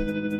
Thank 0.00 0.32
you. 0.32 0.39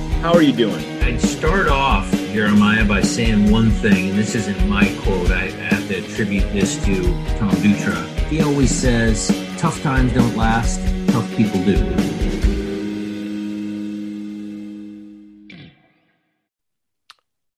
how 0.21 0.31
are 0.33 0.43
you 0.43 0.53
doing? 0.53 0.85
I'd 1.01 1.19
start 1.19 1.67
off, 1.67 2.11
Jeremiah, 2.11 2.85
by 2.85 3.01
saying 3.01 3.49
one 3.49 3.71
thing, 3.71 4.11
and 4.11 4.19
this 4.19 4.35
isn't 4.35 4.69
my 4.69 4.95
quote. 5.01 5.31
I 5.31 5.49
have 5.49 5.87
to 5.87 5.95
attribute 5.95 6.43
this 6.53 6.75
to 6.85 7.01
Tom 7.39 7.49
Dutra. 7.55 8.05
He 8.27 8.39
always 8.39 8.69
says, 8.69 9.29
tough 9.57 9.81
times 9.81 10.13
don't 10.13 10.37
last, 10.37 10.79
tough 11.07 11.27
people 11.35 11.63
do. 11.65 11.75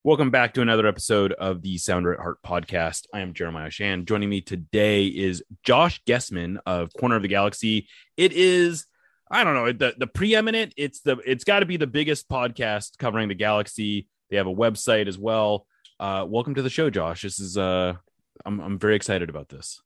Welcome 0.06 0.32
back 0.32 0.54
to 0.54 0.62
another 0.62 0.88
episode 0.88 1.34
of 1.34 1.64
the 1.64 1.78
Sounder 1.78 2.14
at 2.14 2.22
Heart 2.22 2.44
podcast. 2.46 3.08
I 3.14 3.20
am 3.20 3.34
Jeremiah 3.34 3.68
Oshan. 3.68 4.06
Joining 4.06 4.30
me 4.30 4.40
today 4.40 5.08
is 5.08 5.44
Josh 5.64 6.02
Gessman 6.06 6.60
of 6.66 6.94
Corner 6.94 7.18
of 7.18 7.24
the 7.24 7.28
Galaxy. 7.28 7.90
It 8.16 8.32
is, 8.32 8.86
I 9.32 9.44
don't 9.44 9.56
know, 9.56 9.72
the 9.72 9.96
the 9.98 10.08
preeminent. 10.08 10.74
It's 10.78 11.02
the 11.02 11.18
it's 11.26 11.44
got 11.44 11.60
to 11.60 11.66
be 11.66 11.78
the 11.78 11.88
biggest 11.88 12.30
podcast 12.30 12.98
covering 12.98 13.30
the 13.30 13.36
galaxy. 13.36 14.08
They 14.30 14.38
have 14.38 14.48
a 14.48 14.54
website 14.54 15.08
as 15.08 15.18
well. 15.18 15.66
Uh, 16.00 16.26
welcome 16.28 16.56
to 16.56 16.62
the 16.62 16.70
show, 16.70 16.90
Josh. 16.90 17.22
This 17.22 17.40
is 17.40 17.58
uh, 17.58 17.94
I'm 18.46 18.60
I'm 18.60 18.80
very 18.80 18.96
excited 18.96 19.30
about 19.30 19.50
this. 19.50 19.82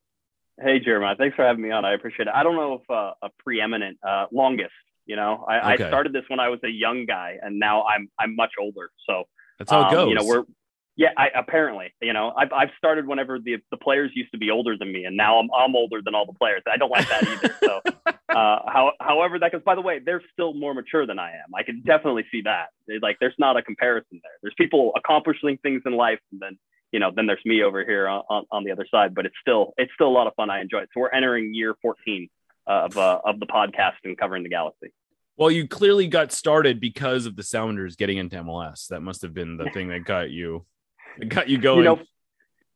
Hey, 0.59 0.79
Jeremiah. 0.79 1.15
Thanks 1.15 1.35
for 1.35 1.45
having 1.45 1.61
me 1.61 1.71
on. 1.71 1.85
I 1.85 1.93
appreciate 1.93 2.27
it. 2.27 2.33
I 2.33 2.41
don't 2.43 2.55
know 2.55 2.81
if 2.81 2.89
uh, 2.89 3.13
a 3.21 3.29
preeminent, 3.39 3.99
uh, 4.05 4.25
longest. 4.31 4.71
You 5.05 5.15
know, 5.15 5.45
I, 5.47 5.73
Okay. 5.73 5.83
I 5.85 5.87
started 5.87 6.13
this 6.13 6.23
when 6.29 6.39
I 6.39 6.49
was 6.49 6.59
a 6.63 6.69
young 6.69 7.05
guy, 7.05 7.37
and 7.41 7.59
now 7.59 7.83
I'm 7.83 8.09
I'm 8.19 8.35
much 8.35 8.53
older. 8.59 8.89
So 9.07 9.25
That's 9.59 9.71
how 9.71 9.81
it 9.81 9.85
um, 9.85 9.93
goes. 9.93 10.09
You 10.09 10.15
know, 10.15 10.25
we're 10.25 10.43
yeah. 10.97 11.09
I 11.15 11.27
apparently, 11.35 11.93
you 12.01 12.11
know, 12.11 12.33
I've 12.35 12.51
I've 12.51 12.69
started 12.77 13.07
whenever 13.07 13.39
the 13.39 13.57
the 13.71 13.77
players 13.77 14.11
used 14.15 14.31
to 14.31 14.37
be 14.37 14.49
older 14.49 14.75
than 14.77 14.91
me, 14.91 15.05
and 15.05 15.15
now 15.15 15.37
I'm 15.37 15.47
I'm 15.57 15.75
older 15.75 16.01
than 16.03 16.15
all 16.15 16.25
the 16.25 16.33
players. 16.33 16.63
I 16.69 16.77
don't 16.77 16.89
like 16.89 17.07
that 17.07 17.23
either. 17.27 17.55
So, 17.63 17.81
uh, 18.07 18.13
how 18.29 18.91
however 18.99 19.39
that 19.39 19.51
goes. 19.51 19.61
By 19.63 19.75
the 19.75 19.81
way, 19.81 19.99
they're 20.03 20.23
still 20.33 20.53
more 20.53 20.73
mature 20.73 21.05
than 21.05 21.19
I 21.19 21.29
am. 21.31 21.53
I 21.55 21.63
can 21.63 21.83
definitely 21.85 22.25
see 22.31 22.41
that. 22.41 22.69
Like, 23.01 23.17
there's 23.19 23.35
not 23.37 23.57
a 23.57 23.61
comparison 23.61 24.19
there. 24.23 24.31
There's 24.41 24.55
people 24.57 24.91
accomplishing 24.97 25.57
things 25.59 25.83
in 25.85 25.93
life, 25.93 26.19
and 26.31 26.41
then 26.41 26.57
you 26.91 26.99
know, 26.99 27.11
then 27.15 27.27
there's 27.27 27.43
me 27.45 27.63
over 27.63 27.83
here 27.83 28.07
on, 28.07 28.23
on, 28.29 28.45
on 28.51 28.63
the 28.63 28.71
other 28.71 28.87
side. 28.89 29.13
But 29.13 29.27
it's 29.27 29.35
still 29.39 29.73
it's 29.77 29.91
still 29.93 30.07
a 30.07 30.09
lot 30.09 30.25
of 30.25 30.33
fun. 30.35 30.49
I 30.49 30.61
enjoy 30.61 30.79
it. 30.79 30.89
So 30.93 31.01
we're 31.01 31.09
entering 31.09 31.53
year 31.53 31.75
14 31.81 32.27
of 32.65 32.97
uh, 32.97 33.21
of 33.23 33.39
the 33.39 33.45
podcast 33.45 33.93
and 34.03 34.17
covering 34.17 34.41
the 34.41 34.49
galaxy. 34.49 34.87
well, 35.37 35.51
you 35.51 35.67
clearly 35.67 36.07
got 36.07 36.31
started 36.31 36.79
because 36.79 37.27
of 37.27 37.35
the 37.35 37.43
Sounders 37.43 37.95
getting 37.95 38.17
into 38.17 38.37
MLS. 38.37 38.87
That 38.87 39.01
must 39.01 39.21
have 39.21 39.35
been 39.35 39.57
the 39.57 39.69
thing 39.75 39.89
that 39.89 40.03
got 40.03 40.31
you 40.31 40.65
that 41.19 41.25
got 41.29 41.49
you 41.49 41.57
going. 41.57 41.79
You 41.79 41.83
know, 41.83 41.99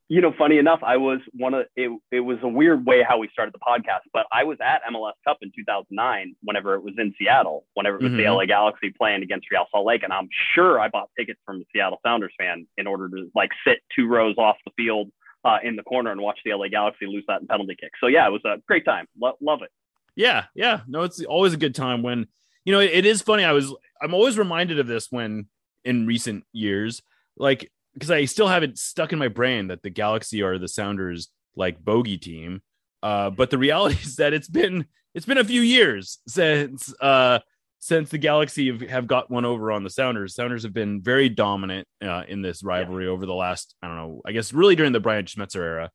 you 0.09 0.19
know, 0.19 0.33
funny 0.37 0.57
enough, 0.57 0.81
I 0.83 0.97
was 0.97 1.19
one 1.33 1.53
of 1.53 1.65
it. 1.77 1.89
It 2.11 2.19
was 2.19 2.37
a 2.41 2.47
weird 2.47 2.85
way 2.85 3.01
how 3.01 3.17
we 3.17 3.29
started 3.31 3.53
the 3.53 3.59
podcast, 3.59 4.01
but 4.11 4.25
I 4.31 4.43
was 4.43 4.57
at 4.61 4.81
MLS 4.91 5.13
Cup 5.25 5.37
in 5.41 5.51
2009 5.55 6.35
whenever 6.43 6.75
it 6.75 6.83
was 6.83 6.95
in 6.97 7.13
Seattle, 7.17 7.65
whenever 7.75 7.95
it 7.97 8.03
was 8.03 8.11
the 8.11 8.23
Mhm. 8.23 8.35
LA 8.35 8.45
Galaxy 8.45 8.89
playing 8.91 9.23
against 9.23 9.49
Real 9.49 9.67
Salt 9.71 9.85
Lake, 9.85 10.03
and 10.03 10.11
I'm 10.11 10.27
sure 10.53 10.79
I 10.81 10.89
bought 10.89 11.09
tickets 11.17 11.39
from 11.45 11.61
a 11.61 11.63
Seattle 11.73 11.99
Sounders 12.05 12.33
fan 12.37 12.67
in 12.77 12.87
order 12.87 13.07
to 13.07 13.31
like 13.35 13.51
sit 13.65 13.79
two 13.95 14.07
rows 14.07 14.35
off 14.37 14.57
the 14.65 14.71
field 14.75 15.11
uh, 15.45 15.59
in 15.63 15.75
the 15.77 15.83
corner 15.83 16.11
and 16.11 16.19
watch 16.21 16.39
the 16.43 16.51
LA 16.53 16.67
Galaxy 16.67 17.05
lose 17.07 17.23
that 17.27 17.47
penalty 17.47 17.75
kick. 17.79 17.91
So 18.01 18.07
yeah, 18.07 18.27
it 18.27 18.31
was 18.31 18.43
a 18.45 18.61
great 18.67 18.83
time. 18.85 19.07
Lo- 19.19 19.37
love 19.41 19.61
it. 19.63 19.69
Yeah, 20.15 20.45
yeah. 20.53 20.81
No, 20.87 21.03
it's 21.03 21.23
always 21.23 21.53
a 21.53 21.57
good 21.57 21.73
time 21.73 22.03
when 22.03 22.27
you 22.65 22.73
know 22.73 22.79
it, 22.81 22.91
it 22.91 23.05
is 23.05 23.21
funny. 23.21 23.45
I 23.45 23.53
was 23.53 23.73
I'm 24.01 24.13
always 24.13 24.37
reminded 24.37 24.77
of 24.77 24.87
this 24.87 25.07
when 25.09 25.47
in 25.85 26.05
recent 26.05 26.43
years, 26.51 27.01
like 27.37 27.71
because 27.93 28.11
I 28.11 28.25
still 28.25 28.47
have 28.47 28.63
it 28.63 28.77
stuck 28.77 29.13
in 29.13 29.19
my 29.19 29.27
brain 29.27 29.67
that 29.67 29.83
the 29.83 29.89
Galaxy 29.89 30.41
are 30.41 30.57
the 30.57 30.67
Sounders 30.67 31.29
like 31.55 31.83
bogey 31.83 32.17
team. 32.17 32.61
Uh, 33.03 33.29
but 33.29 33.49
the 33.49 33.57
reality 33.57 33.97
is 34.03 34.17
that 34.17 34.33
it's 34.33 34.47
been 34.47 34.85
it's 35.13 35.25
been 35.25 35.37
a 35.37 35.43
few 35.43 35.61
years 35.61 36.19
since 36.27 36.93
uh 37.01 37.39
since 37.79 38.11
the 38.11 38.17
Galaxy 38.19 38.71
have, 38.71 38.81
have 38.81 39.07
got 39.07 39.31
one 39.31 39.43
over 39.43 39.71
on 39.71 39.83
the 39.83 39.89
Sounders. 39.89 40.35
Sounders 40.35 40.63
have 40.63 40.73
been 40.73 41.01
very 41.01 41.29
dominant 41.29 41.87
uh, 42.03 42.23
in 42.27 42.43
this 42.43 42.63
rivalry 42.63 43.07
over 43.07 43.25
the 43.25 43.33
last 43.33 43.75
I 43.81 43.87
don't 43.87 43.97
know. 43.97 44.21
I 44.25 44.31
guess 44.31 44.53
really 44.53 44.75
during 44.75 44.93
the 44.93 44.99
Brian 44.99 45.25
Schmetzer 45.25 45.55
era. 45.55 45.91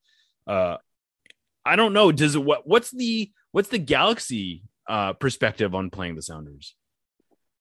Uh, 0.46 0.76
I 1.64 1.76
don't 1.76 1.92
know. 1.92 2.12
Does 2.12 2.36
what 2.36 2.66
what's 2.66 2.90
the 2.90 3.30
what's 3.52 3.68
the 3.68 3.78
Galaxy 3.78 4.62
uh 4.88 5.12
perspective 5.14 5.74
on 5.74 5.90
playing 5.90 6.16
the 6.16 6.22
Sounders? 6.22 6.74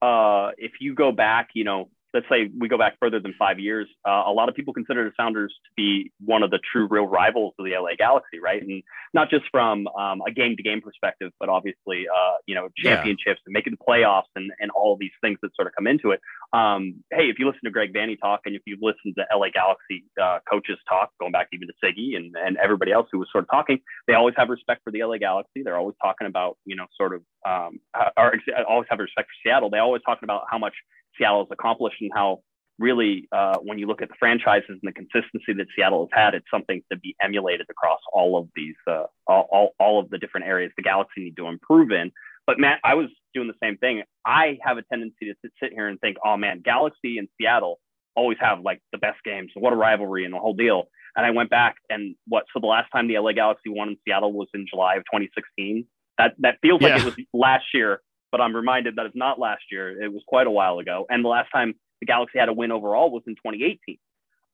uh, 0.06 0.52
if 0.58 0.74
you 0.80 0.94
go 0.94 1.12
back, 1.12 1.50
you 1.54 1.64
know, 1.64 1.90
let's 2.16 2.26
say 2.30 2.50
we 2.58 2.68
go 2.70 2.78
back 2.78 2.96
further 3.00 3.20
than 3.20 3.34
five 3.38 3.60
years, 3.60 3.88
uh, 4.08 4.24
a 4.26 4.32
lot 4.32 4.48
of 4.50 4.56
people 4.56 4.74
consider 4.74 5.04
the 5.04 5.12
Sounders 5.22 5.54
to 5.66 5.70
be 5.76 6.12
one 6.24 6.42
of 6.44 6.50
the 6.50 6.60
true 6.72 6.88
real 6.90 7.06
rivals 7.06 7.54
of 7.60 7.66
the 7.66 7.74
LA 7.78 7.90
Galaxy, 7.98 8.40
right? 8.40 8.64
And 8.64 8.82
not 9.14 9.30
just 9.30 9.44
from 9.52 9.88
um, 9.90 10.22
a 10.28 10.32
game 10.32 10.56
to 10.56 10.64
game 10.64 10.82
perspective, 10.82 11.32
but 11.40 11.50
obviously, 11.50 12.06
uh, 12.08 12.36
you 12.48 12.56
know, 12.56 12.70
Yeah. 12.78 12.96
championships 12.96 13.42
and 13.46 13.54
making 13.54 13.74
the 13.78 13.84
playoffs 13.86 14.32
and, 14.36 14.50
and 14.60 14.72
all 14.72 14.96
these 14.98 15.12
things 15.22 15.38
that 15.42 15.52
sort 15.56 15.68
of 15.68 15.76
come 15.76 15.88
into 15.88 16.12
it. 16.12 16.22
Um, 16.54 17.04
hey, 17.12 17.30
if 17.30 17.38
you 17.38 17.46
listen 17.46 17.62
to 17.66 17.70
Greg 17.72 17.94
Vanney 17.94 18.18
talk 18.20 18.42
and 18.46 18.56
if 18.56 18.62
you've 18.66 18.82
listened 18.82 19.16
to 19.18 19.26
LA 19.36 19.50
Galaxy 19.54 20.06
uh, 20.22 20.40
coaches 20.50 20.78
talk, 20.88 21.12
going 21.20 21.34
back 21.34 21.50
even 21.52 21.68
to 21.68 21.74
Sigi 21.84 22.16
and, 22.16 22.34
and 22.38 22.58
everybody 22.64 22.92
else 22.94 23.08
who 23.12 23.20
was 23.20 23.28
sort 23.32 23.44
of 23.44 23.50
talking, 23.50 23.80
they 24.08 24.14
always 24.14 24.36
have 24.38 24.50
respect 24.50 24.82
for 24.86 24.92
the 24.92 25.04
LA 25.04 25.18
Galaxy. 25.18 25.64
They're 25.64 25.78
always 25.78 25.96
talking 26.02 26.28
about, 26.28 26.58
you 26.66 26.78
know, 26.78 26.86
sort 26.96 27.14
of, 27.14 27.22
um, 27.46 27.80
uh, 27.94 28.10
or 28.18 28.34
always 28.70 28.88
have 28.90 29.00
respect 29.00 29.28
for 29.30 29.36
Seattle. 29.50 29.70
They 29.70 29.80
always 29.80 30.02
talking 30.06 30.24
about 30.26 30.44
how 30.50 30.58
much 30.58 30.74
Seattle 31.18 31.46
has 31.46 31.48
accomplished 31.52 31.98
and 32.02 32.12
how 32.14 32.42
really, 32.78 33.28
uh, 33.32 33.58
when 33.64 33.80
you 33.80 33.88
look 33.88 34.02
at 34.02 34.10
the 34.10 34.16
franchises 34.20 34.68
and 34.70 34.82
the 34.84 34.92
consistency 34.92 35.54
that 35.54 35.68
Seattle 35.76 36.10
has 36.12 36.20
had, 36.26 36.34
it's 36.34 36.46
something 36.52 36.82
to 36.92 36.98
be 36.98 37.16
emulated 37.22 37.68
across 37.70 38.00
all 38.14 38.38
of 38.38 38.50
these, 38.56 38.76
uh, 38.88 39.04
all, 39.28 39.48
all, 39.52 39.76
all 39.80 40.00
of 40.00 40.10
the 40.10 40.18
different 40.18 40.46
areas 40.48 40.72
the 40.76 40.84
Galaxy 40.84 41.22
need 41.24 41.38
to 41.38 41.48
improve 41.48 41.92
in. 41.92 42.12
But 42.46 42.60
Matt, 42.60 42.80
I 42.84 42.94
was 42.96 43.08
doing 43.34 43.48
the 43.48 43.56
same 43.64 43.78
thing. 43.78 44.04
I 44.26 44.58
have 44.62 44.78
a 44.78 44.84
tendency 44.84 45.26
to 45.28 45.34
sit, 45.42 45.52
sit 45.62 45.74
here 45.74 45.88
and 45.88 46.00
think, 46.00 46.18
oh 46.26 46.38
man, 46.38 46.62
Galaxy 46.64 47.18
and 47.18 47.28
Seattle 47.40 47.80
always 48.16 48.38
have 48.40 48.60
like 48.62 48.82
the 48.92 48.98
best 48.98 49.18
games. 49.24 49.52
What 49.56 49.74
a 49.74 49.76
rivalry 49.76 50.26
and 50.26 50.34
the 50.34 50.38
whole 50.40 50.54
deal. 50.54 50.84
And 51.16 51.26
I 51.26 51.32
went 51.32 51.50
back 51.50 51.76
and 51.90 52.16
what? 52.28 52.44
So 52.54 52.60
the 52.60 52.68
last 52.68 52.90
time 52.92 53.08
the 53.08 53.18
LA 53.18 53.32
Galaxy 53.32 53.70
won 53.70 53.90
in 53.90 53.98
Seattle 54.06 54.34
was 54.34 54.48
in 54.54 54.66
July 54.70 54.96
of 54.96 55.04
2016. 55.04 55.86
That 56.18 56.34
that 56.40 56.58
feels 56.62 56.82
like 56.82 56.92
Yeah. 56.92 57.02
it 57.02 57.06
was 57.06 57.16
last 57.34 57.66
year, 57.74 58.02
but 58.36 58.42
I'm 58.42 58.54
reminded 58.54 58.98
that 58.98 59.06
it's 59.06 59.16
not 59.16 59.40
last 59.40 59.64
year. 59.72 60.04
It 60.04 60.12
was 60.12 60.22
quite 60.28 60.46
a 60.46 60.52
while 60.52 60.80
ago. 60.80 61.06
And 61.10 61.24
the 61.24 61.30
last 61.30 61.50
time 61.54 61.74
the 62.02 62.06
Galaxy 62.06 62.38
had 62.38 62.50
a 62.50 62.54
win 62.54 62.70
overall 62.70 63.10
was 63.10 63.24
in 63.28 63.36
2018. 63.36 63.98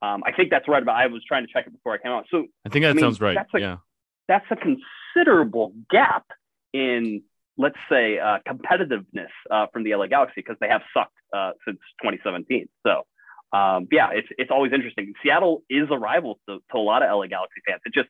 Um, 0.04 0.22
I 0.24 0.34
think 0.34 0.52
that's 0.52 0.68
right. 0.68 0.86
But 0.86 0.92
I 0.92 1.08
was 1.08 1.24
trying 1.28 1.48
to 1.48 1.52
check 1.52 1.66
it 1.66 1.74
before 1.74 1.96
I 1.96 1.98
came 1.98 2.12
out. 2.12 2.26
So 2.30 2.46
I 2.64 2.70
think 2.70 2.84
that 2.84 2.92
I 2.92 2.94
mean, 2.94 3.02
sounds 3.02 3.20
right. 3.20 3.34
that's 3.34 3.52
like- 3.52 3.62
yeah. 3.62 3.78
that's 4.28 4.46
a 4.52 4.56
considerable 4.56 5.74
gap 5.90 6.28
in, 6.74 7.24
let's 7.58 7.80
say, 7.90 8.20
uh, 8.20 8.38
competitiveness 8.48 9.34
uh, 9.50 9.66
from 9.74 9.84
the 9.84 9.96
LA 9.96 10.06
Galaxy 10.06 10.36
because 10.38 10.58
they 10.62 10.68
have 10.68 10.84
sucked 10.94 11.18
uh, 11.36 11.54
since 11.66 11.80
2017. 12.04 12.70
So, 12.86 13.08
um, 13.52 13.88
yeah, 13.92 14.12
it's 14.14 14.28
it's 14.38 14.52
always 14.52 14.74
interesting. 14.74 15.14
Seattle 15.24 15.64
is 15.72 15.88
a 15.90 15.98
rival 15.98 16.40
to, 16.48 16.60
to 16.72 16.78
a 16.78 16.80
lot 16.80 17.02
of 17.02 17.10
LA 17.10 17.26
Galaxy 17.26 17.62
fans. 17.68 17.82
It 17.88 17.96
just 17.96 18.10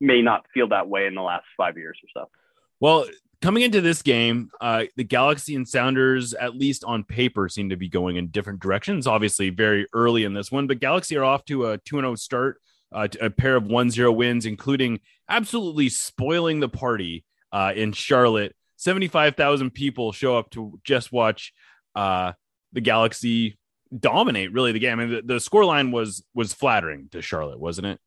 may 0.00 0.22
not 0.22 0.46
feel 0.54 0.68
that 0.68 0.88
way 0.88 1.08
in 1.08 1.16
the 1.16 1.22
last 1.22 1.46
five 1.56 1.76
years 1.76 1.98
or 2.04 2.22
so. 2.22 2.30
Well, 2.78 3.06
coming 3.40 3.62
into 3.62 3.80
this 3.80 4.02
game, 4.02 4.50
uh, 4.60 4.84
the 4.96 5.04
Galaxy 5.04 5.54
and 5.54 5.68
Sounders, 5.68 6.34
at 6.34 6.56
least 6.56 6.84
on 6.84 7.04
paper, 7.04 7.48
seem 7.48 7.70
to 7.70 7.76
be 7.76 7.88
going 7.88 8.16
in 8.16 8.28
different 8.28 8.60
directions. 8.60 9.06
Obviously, 9.06 9.50
very 9.50 9.86
early 9.92 10.24
in 10.24 10.34
this 10.34 10.50
one, 10.50 10.66
but 10.66 10.80
Galaxy 10.80 11.16
are 11.16 11.24
off 11.24 11.44
to 11.46 11.66
a 11.66 11.78
2 11.78 11.96
0 11.96 12.14
start, 12.16 12.60
uh, 12.92 13.08
a 13.20 13.30
pair 13.30 13.56
of 13.56 13.66
1 13.66 13.90
0 13.90 14.12
wins, 14.12 14.46
including 14.46 15.00
absolutely 15.28 15.88
spoiling 15.88 16.60
the 16.60 16.68
party 16.68 17.24
uh, 17.52 17.72
in 17.74 17.92
Charlotte. 17.92 18.54
75,000 18.76 19.70
people 19.72 20.12
show 20.12 20.36
up 20.36 20.50
to 20.50 20.78
just 20.84 21.12
watch 21.12 21.52
uh, 21.94 22.32
the 22.72 22.80
Galaxy 22.80 23.58
dominate 23.96 24.52
really 24.52 24.72
the 24.72 24.78
game. 24.78 25.00
I 25.00 25.06
mean, 25.06 25.14
the, 25.14 25.34
the 25.34 25.40
scoreline 25.40 25.92
was 25.92 26.24
was 26.34 26.52
flattering 26.52 27.08
to 27.12 27.22
Charlotte, 27.22 27.58
wasn't 27.60 27.86
it? 27.86 28.00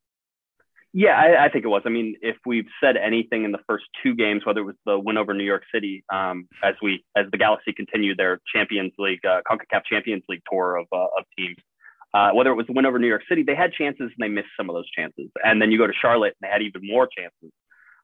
Yeah, 0.93 1.11
I, 1.17 1.45
I 1.45 1.49
think 1.49 1.63
it 1.65 1.69
was. 1.69 1.83
I 1.85 1.89
mean, 1.89 2.15
if 2.21 2.35
we've 2.45 2.67
said 2.83 2.97
anything 2.97 3.45
in 3.45 3.51
the 3.53 3.59
first 3.67 3.85
two 4.03 4.13
games, 4.15 4.45
whether 4.45 4.61
it 4.61 4.65
was 4.65 4.75
the 4.85 4.99
win 4.99 5.17
over 5.17 5.33
New 5.33 5.45
York 5.45 5.63
City, 5.73 6.03
um, 6.11 6.47
as 6.63 6.75
we 6.81 7.05
as 7.15 7.27
the 7.31 7.37
Galaxy 7.37 7.71
continued 7.73 8.17
their 8.17 8.41
Champions 8.53 8.91
League, 8.97 9.23
uh, 9.25 9.41
Concacaf 9.49 9.85
Champions 9.85 10.23
League 10.27 10.41
tour 10.51 10.75
of 10.77 10.87
uh, 10.91 11.07
of 11.17 11.23
teams, 11.37 11.57
uh, 12.13 12.31
whether 12.31 12.51
it 12.51 12.55
was 12.55 12.67
the 12.67 12.73
win 12.73 12.85
over 12.85 12.99
New 12.99 13.07
York 13.07 13.23
City, 13.29 13.43
they 13.43 13.55
had 13.55 13.71
chances 13.73 14.11
and 14.11 14.17
they 14.19 14.27
missed 14.27 14.49
some 14.57 14.69
of 14.69 14.73
those 14.75 14.89
chances. 14.91 15.29
And 15.45 15.61
then 15.61 15.71
you 15.71 15.77
go 15.77 15.87
to 15.87 15.93
Charlotte 15.93 16.35
and 16.41 16.49
they 16.49 16.51
had 16.51 16.61
even 16.61 16.81
more 16.83 17.07
chances. 17.07 17.51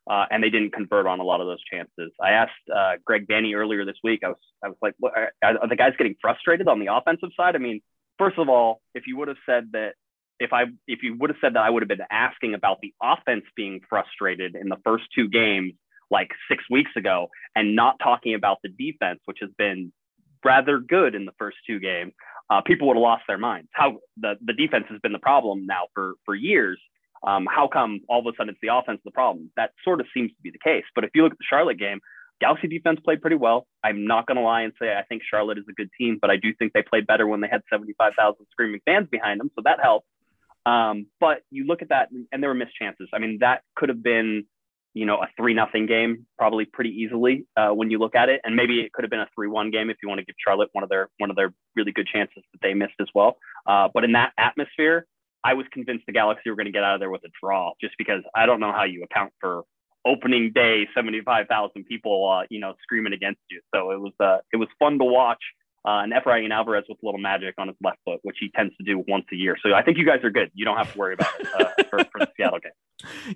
uh, 0.09 0.25
and 0.31 0.43
they 0.43 0.49
didn't 0.49 0.71
convert 0.73 1.05
on 1.05 1.19
a 1.19 1.23
lot 1.23 1.41
of 1.41 1.47
those 1.47 1.63
chances. 1.71 2.11
I 2.21 2.31
asked 2.31 2.51
uh, 2.73 2.93
Greg 3.05 3.27
Vanney 3.27 3.55
earlier 3.55 3.85
this 3.85 3.97
week. 4.03 4.21
I 4.23 4.29
was 4.29 4.37
I 4.63 4.67
was 4.69 4.77
like, 4.81 4.95
what, 4.99 5.13
are, 5.15 5.31
are 5.43 5.67
the 5.67 5.75
guys 5.75 5.93
getting 5.97 6.15
frustrated 6.21 6.67
on 6.67 6.79
the 6.79 6.93
offensive 6.93 7.29
side? 7.35 7.55
I 7.55 7.59
mean, 7.59 7.81
first 8.17 8.37
of 8.37 8.47
all, 8.49 8.81
if 8.95 9.05
you 9.05 9.17
would 9.17 9.27
have 9.27 9.37
said 9.45 9.69
that 9.73 9.93
if 10.39 10.53
I 10.53 10.63
if 10.87 11.03
you 11.03 11.15
would 11.19 11.29
have 11.29 11.37
said 11.41 11.53
that 11.55 11.63
I 11.63 11.69
would 11.69 11.83
have 11.83 11.89
been 11.89 12.05
asking 12.11 12.53
about 12.53 12.77
the 12.81 12.93
offense 13.01 13.43
being 13.55 13.81
frustrated 13.89 14.55
in 14.55 14.69
the 14.69 14.77
first 14.83 15.05
two 15.13 15.27
games 15.27 15.73
like 16.09 16.29
six 16.49 16.63
weeks 16.69 16.91
ago 16.95 17.27
and 17.55 17.75
not 17.75 17.97
talking 18.01 18.33
about 18.33 18.59
the 18.63 18.69
defense, 18.69 19.19
which 19.25 19.39
has 19.41 19.49
been 19.57 19.91
rather 20.45 20.79
good 20.79 21.15
in 21.15 21.25
the 21.25 21.33
first 21.37 21.57
two 21.65 21.79
games, 21.79 22.13
uh, 22.49 22.61
people 22.61 22.87
would 22.87 22.95
have 22.95 23.01
lost 23.01 23.23
their 23.27 23.37
minds. 23.37 23.67
How 23.73 23.97
the, 24.15 24.35
the 24.41 24.53
defense 24.53 24.85
has 24.89 24.99
been 25.01 25.11
the 25.11 25.19
problem 25.19 25.65
now 25.65 25.87
for 25.93 26.13
for 26.25 26.35
years. 26.35 26.79
Um, 27.25 27.47
how 27.49 27.67
come 27.67 28.01
all 28.07 28.19
of 28.19 28.27
a 28.27 28.37
sudden 28.37 28.51
it's 28.51 28.59
the 28.61 28.73
offense 28.73 29.01
the 29.03 29.11
problem? 29.11 29.51
That 29.57 29.71
sort 29.83 29.99
of 30.01 30.07
seems 30.13 30.29
to 30.31 30.41
be 30.41 30.51
the 30.51 30.59
case. 30.59 30.85
But 30.93 31.03
if 31.03 31.11
you 31.15 31.23
look 31.23 31.31
at 31.31 31.39
the 31.39 31.49
Charlotte 31.49 31.79
game, 31.79 31.99
Galaxy 32.39 32.67
defense 32.67 32.99
played 33.03 33.21
pretty 33.21 33.35
well. 33.35 33.65
I'm 33.83 34.05
not 34.05 34.27
going 34.27 34.37
to 34.37 34.43
lie 34.43 34.61
and 34.61 34.73
say 34.79 34.93
I 34.93 35.03
think 35.03 35.23
Charlotte 35.27 35.57
is 35.57 35.63
a 35.67 35.73
good 35.73 35.89
team, 35.97 36.19
but 36.21 36.29
I 36.29 36.37
do 36.37 36.53
think 36.53 36.73
they 36.73 36.83
played 36.83 37.07
better 37.07 37.25
when 37.25 37.41
they 37.41 37.47
had 37.47 37.61
75,000 37.71 38.45
screaming 38.51 38.81
fans 38.85 39.07
behind 39.09 39.39
them. 39.39 39.49
So 39.55 39.61
that 39.65 39.79
helped. 39.81 40.07
Um, 40.67 41.07
but 41.19 41.37
you 41.49 41.65
look 41.65 41.81
at 41.81 41.89
that 41.89 42.09
and 42.31 42.43
there 42.43 42.49
were 42.49 42.59
missed 42.63 42.75
chances. 42.75 43.07
I 43.13 43.19
mean, 43.19 43.37
that 43.39 43.61
could 43.77 43.89
have 43.89 44.03
been, 44.03 44.45
you 44.93 45.05
know, 45.05 45.17
a 45.25 45.27
three 45.37 45.53
nothing 45.53 45.85
game 45.85 46.25
probably 46.37 46.65
pretty 46.65 46.89
easily 46.89 47.45
uh, 47.55 47.69
when 47.69 47.89
you 47.91 47.99
look 47.99 48.15
at 48.15 48.27
it, 48.33 48.41
and 48.43 48.55
maybe 48.55 48.81
it 48.81 48.91
could 48.91 49.03
have 49.05 49.13
been 49.15 49.25
a 49.27 49.29
three 49.33 49.47
one 49.47 49.71
game 49.71 49.89
if 49.89 49.97
you 50.01 50.09
want 50.09 50.19
to 50.19 50.25
give 50.25 50.35
Charlotte 50.45 50.69
one 50.73 50.83
of 50.83 50.89
their 50.89 51.09
one 51.19 51.29
of 51.29 51.35
their 51.37 51.53
really 51.77 51.93
good 51.93 52.07
chances 52.13 52.43
that 52.51 52.61
they 52.61 52.73
missed 52.73 52.99
as 52.99 53.07
well. 53.15 53.37
Uh, 53.65 53.87
but 53.93 54.03
in 54.03 54.11
that 54.11 54.33
atmosphere, 54.37 55.05
I 55.43 55.53
was 55.53 55.65
convinced 55.71 56.05
the 56.05 56.13
Galaxy 56.13 56.49
were 56.49 56.57
going 56.57 56.65
to 56.65 56.71
get 56.71 56.83
out 56.83 56.95
of 56.95 56.99
there 56.99 57.11
with 57.11 57.23
a 57.23 57.31
draw, 57.41 57.71
just 57.79 57.93
because 57.97 58.23
I 58.35 58.45
don't 58.45 58.59
know 58.59 58.73
how 58.73 58.83
you 58.83 59.03
account 59.03 59.31
for 59.39 59.63
opening 60.05 60.51
day, 60.53 60.87
seventy 60.93 61.21
five 61.21 61.47
thousand 61.47 61.85
people, 61.85 62.29
uh, 62.29 62.45
you 62.49 62.59
know, 62.59 62.73
screaming 62.83 63.13
against 63.13 63.41
you. 63.49 63.61
So 63.73 63.91
it 63.91 63.99
was 63.99 64.13
uh, 64.19 64.39
it 64.51 64.57
was 64.57 64.67
fun 64.79 64.99
to 64.99 65.05
watch 65.05 65.43
uh, 65.87 66.01
and 66.01 66.11
Efrain 66.11 66.51
Alvarez 66.51 66.83
with 66.89 66.97
a 67.01 67.05
little 67.05 67.19
magic 67.19 67.55
on 67.57 67.69
his 67.69 67.77
left 67.81 67.99
foot, 68.03 68.19
which 68.23 68.35
he 68.41 68.49
tends 68.49 68.75
to 68.75 68.83
do 68.83 69.05
once 69.07 69.23
a 69.31 69.37
year. 69.37 69.55
So 69.63 69.73
I 69.73 69.81
think 69.81 69.97
you 69.97 70.05
guys 70.05 70.21
are 70.21 70.29
good. 70.29 70.51
You 70.53 70.65
don't 70.65 70.75
have 70.75 70.91
to 70.91 70.97
worry 70.97 71.13
about 71.13 71.29
it 71.39 71.47
uh, 71.47 71.83
for, 71.89 71.99
for, 71.99 72.19
the 72.19 72.27
Seattle 72.35 72.59
game. 72.59 72.73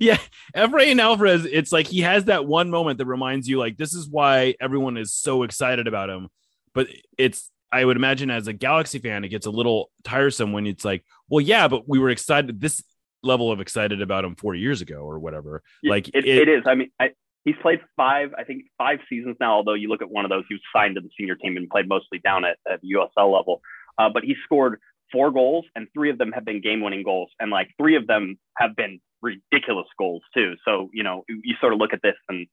Yeah, 0.01 0.17
Efrain 0.53 0.99
Alvarez, 0.99 1.45
it's 1.45 1.71
like 1.71 1.87
he 1.87 2.01
has 2.01 2.25
that 2.25 2.45
one 2.45 2.69
moment 2.69 2.97
that 2.97 3.05
reminds 3.05 3.47
you, 3.47 3.57
like, 3.57 3.77
this 3.77 3.93
is 3.93 4.09
why 4.09 4.55
everyone 4.59 4.97
is 4.97 5.13
so 5.13 5.43
excited 5.43 5.87
about 5.87 6.09
him. 6.09 6.27
But 6.73 6.87
it's, 7.17 7.49
I 7.71 7.85
would 7.85 7.95
imagine 7.95 8.29
as 8.29 8.47
a 8.47 8.53
Galaxy 8.53 8.99
fan, 8.99 9.23
it 9.23 9.29
gets 9.29 9.45
a 9.45 9.51
little 9.51 9.89
tiresome 10.03 10.51
when 10.51 10.67
it's 10.67 10.83
like, 10.83 11.05
well, 11.29 11.39
yeah, 11.39 11.69
but 11.69 11.87
we 11.87 11.99
were 11.99 12.09
excited. 12.09 12.59
This 12.59 12.83
level 13.23 13.49
of 13.49 13.61
excited 13.61 14.01
about 14.01 14.25
him 14.25 14.35
four 14.35 14.55
years 14.55 14.81
ago 14.81 14.97
or 14.97 15.19
whatever. 15.19 15.63
Like 15.83 16.09
it, 16.09 16.25
it, 16.25 16.49
it 16.49 16.49
is. 16.49 16.63
I 16.65 16.75
mean, 16.75 16.91
I, 16.99 17.11
he's 17.45 17.55
played 17.61 17.79
five, 17.95 18.29
I 18.37 18.43
think 18.43 18.63
five 18.77 18.99
seasons 19.09 19.37
now. 19.39 19.53
Although 19.55 19.73
you 19.73 19.89
look 19.89 20.01
at 20.01 20.09
one 20.09 20.25
of 20.25 20.29
those, 20.29 20.43
he 20.47 20.55
was 20.55 20.61
signed 20.73 20.95
to 20.95 21.01
the 21.01 21.09
senior 21.17 21.35
team 21.35 21.57
and 21.57 21.69
played 21.69 21.87
mostly 21.87 22.19
down 22.19 22.45
at, 22.45 22.57
at 22.71 22.81
USL 22.83 23.33
level. 23.33 23.61
Uh, 23.97 24.09
but 24.13 24.23
he 24.23 24.35
scored 24.45 24.79
four 25.11 25.31
goals, 25.31 25.65
and 25.75 25.87
three 25.93 26.09
of 26.09 26.17
them 26.17 26.31
have 26.31 26.45
been 26.45 26.61
game-winning 26.61 27.03
goals, 27.03 27.29
and 27.39 27.51
like 27.51 27.69
three 27.77 27.95
of 27.95 28.07
them 28.07 28.37
have 28.57 28.75
been 28.75 28.99
ridiculous 29.21 29.87
goals 29.97 30.21
too. 30.33 30.55
So 30.65 30.89
you 30.93 31.03
know, 31.03 31.23
you, 31.27 31.55
sort 31.59 31.73
of 31.73 31.79
look 31.79 31.93
at 31.93 32.01
this 32.01 32.15
and 32.29 32.47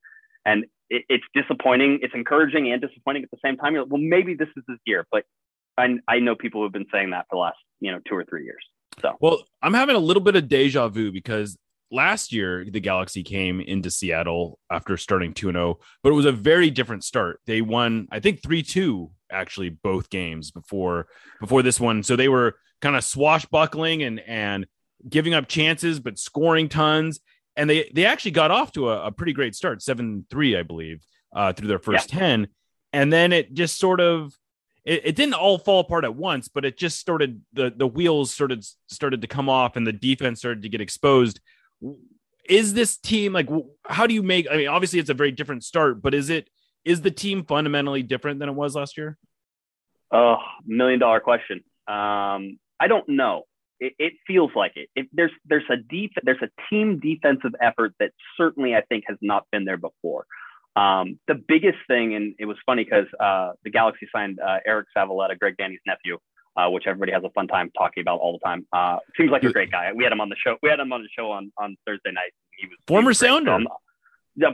and 0.45 0.65
it, 0.91 1.05
it's 1.09 1.25
disappointing. 1.35 2.01
It's 2.03 2.15
encouraging 2.15 2.73
and 2.73 2.81
disappointing 2.81 3.23
at 3.25 3.31
the 3.31 3.39
same 3.45 3.57
time. 3.57 3.75
You're 3.75 3.83
like, 3.83 3.93
well, 3.93 4.03
maybe 4.03 4.35
this 4.35 4.49
is 4.57 4.65
his 4.69 4.79
year, 4.85 5.07
but 5.11 5.25
I 5.77 5.87
I 6.07 6.19
know 6.19 6.35
people 6.35 6.63
have 6.63 6.73
been 6.73 6.87
saying 6.93 7.11
that 7.11 7.27
for 7.31 7.37
the 7.37 7.41
last 7.41 7.59
you 7.81 7.93
know 7.93 8.01
two 8.09 8.15
or 8.15 8.25
three 8.25 8.45
years. 8.45 8.65
So 9.01 9.17
well, 9.21 9.43
I'm 9.63 9.75
having 9.75 9.97
a 9.97 10.01
little 10.01 10.23
bit 10.23 10.37
of 10.37 10.49
deja 10.49 10.89
vu 10.89 11.13
because 11.13 11.57
last 11.91 12.33
year 12.33 12.67
the 12.71 12.81
Galaxy 12.81 13.23
came 13.23 13.61
into 13.61 13.91
Seattle 13.91 14.59
after 14.71 14.97
starting 14.97 15.33
2-0, 15.33 15.77
but 16.03 16.11
it 16.11 16.15
was 16.15 16.27
a 16.27 16.33
very 16.33 16.71
different 16.71 17.05
start. 17.05 17.41
They 17.47 17.61
won, 17.61 18.09
I 18.11 18.21
think 18.21 18.43
3-2 18.43 19.11
actually 19.31 19.69
both 19.69 20.11
games 20.11 20.51
before 20.51 21.07
before 21.41 21.63
this 21.63 21.79
one. 21.79 22.03
So 22.03 22.17
they 22.17 22.29
were 22.29 22.57
kind 22.81 22.97
of 22.97 23.05
swashbuckling 23.05 24.03
and 24.03 24.21
and 24.21 24.67
giving 25.09 25.35
up 25.35 25.47
chances 25.47 26.01
but 26.01 26.19
scoring 26.19 26.69
tons 26.69 27.21
and 27.57 27.69
they 27.69 27.91
they 27.95 28.07
actually 28.07 28.31
got 28.31 28.51
off 28.51 28.73
to 28.73 28.89
a, 28.89 29.07
a 29.07 29.13
pretty 29.13 29.33
great 29.33 29.55
start, 29.55 29.81
7-3 29.81 30.59
I 30.59 30.63
believe, 30.63 31.05
uh, 31.35 31.53
through 31.53 31.69
their 31.69 31.79
first 31.79 32.13
yeah. 32.13 32.21
10. 32.21 32.49
And 32.93 33.13
then 33.13 33.33
it 33.33 33.53
just 33.53 33.79
sort 33.79 34.01
of 34.01 34.33
it, 34.85 35.03
it, 35.05 35.17
didn't 35.17 35.35
all 35.35 35.59
fall 35.59 35.81
apart 35.81 36.05
at 36.05 36.15
once, 36.15 36.49
but 36.49 36.65
it 36.65 36.79
just 36.79 36.99
started 36.99 37.43
the 37.53 37.73
the 37.77 37.87
wheels 37.87 38.33
started 38.33 38.65
started 38.87 39.21
to 39.21 39.27
come 39.27 39.49
off 39.49 39.77
and 39.77 39.87
the 39.87 39.93
defense 39.93 40.39
started 40.39 40.63
to 40.63 40.69
get 40.69 40.81
exposed 40.81 41.41
is 42.49 42.75
this 42.75 42.97
team 42.97 43.33
like 43.33 43.49
how 43.87 44.07
do 44.07 44.15
you 44.15 44.23
make 44.23 44.47
i 44.51 44.57
mean 44.57 44.69
obviously 44.69 44.99
it's 44.99 45.11
a 45.11 45.15
very 45.15 45.31
different 45.31 45.63
start 45.63 46.01
but 46.01 46.15
is 46.15 46.31
it 46.31 46.49
is 46.85 47.03
the 47.03 47.11
team 47.11 47.45
fundamentally 47.45 48.03
different 48.03 48.41
than 48.41 48.49
it 48.49 48.55
was 48.55 48.75
last 48.75 48.97
year? 48.97 49.19
Oh 50.13 50.39
million 50.67 50.99
dollar 50.99 51.21
question. 51.21 51.59
Um 51.87 52.59
i 52.81 52.87
don't 52.87 53.09
know. 53.09 53.45
It, 53.81 53.93
it 53.99 54.13
feels 54.27 54.51
like 54.57 54.73
it. 54.75 55.09
there's 55.13 55.31
there's 55.45 55.69
a 55.71 55.77
deep 55.77 56.13
there's 56.23 56.43
a 56.43 56.51
team 56.69 56.99
defensive 56.99 57.55
effort 57.61 57.95
that 58.01 58.13
certainly 58.37 58.75
i 58.75 58.81
think 58.89 59.05
has 59.07 59.19
not 59.21 59.45
been 59.53 59.65
there 59.65 59.77
before. 59.77 60.27
Um, 60.77 61.19
the 61.27 61.35
biggest 61.35 61.79
thing, 61.89 62.15
and 62.15 62.37
it 62.39 62.45
was 62.45 62.57
funny 62.65 62.85
because 62.85 63.07
uh, 63.19 63.53
the 63.65 63.71
Galaxy 63.71 64.07
signed 64.15 64.39
uh, 64.39 64.59
Eric 64.65 64.87
Zavaleta, 64.97 65.37
Greg 65.37 65.57
Vanney's 65.57 65.81
nephew, 65.85 66.19
uh, 66.59 66.69
which 66.69 66.85
everybody 66.87 67.13
has 67.13 67.23
a 67.25 67.31
fun 67.31 67.47
time 67.47 67.71
talking 67.77 68.01
about 68.01 68.19
all 68.19 68.33
the 68.33 68.45
time. 68.45 68.67
Uh, 68.73 68.99
seems 69.17 69.31
like 69.31 69.45
a 69.45 69.53
great 69.53 69.71
guy. 69.71 69.93
We 69.95 70.03
had 70.05 70.13
him 70.13 70.21
on 70.21 70.29
the 70.29 70.37
show. 70.37 70.57
We 70.63 70.69
had 70.69 70.81
him 70.81 70.93
on 70.93 71.03
the 71.03 71.09
show 71.17 71.31
on, 71.31 71.53
on 71.57 71.77
Thursday 71.87 72.11
night. 72.11 72.33
He 72.59 72.67
was 72.67 72.77
former 72.87 73.15
Sounder. 73.15 73.53
Um, 73.53 73.69
yeah, 74.35 74.51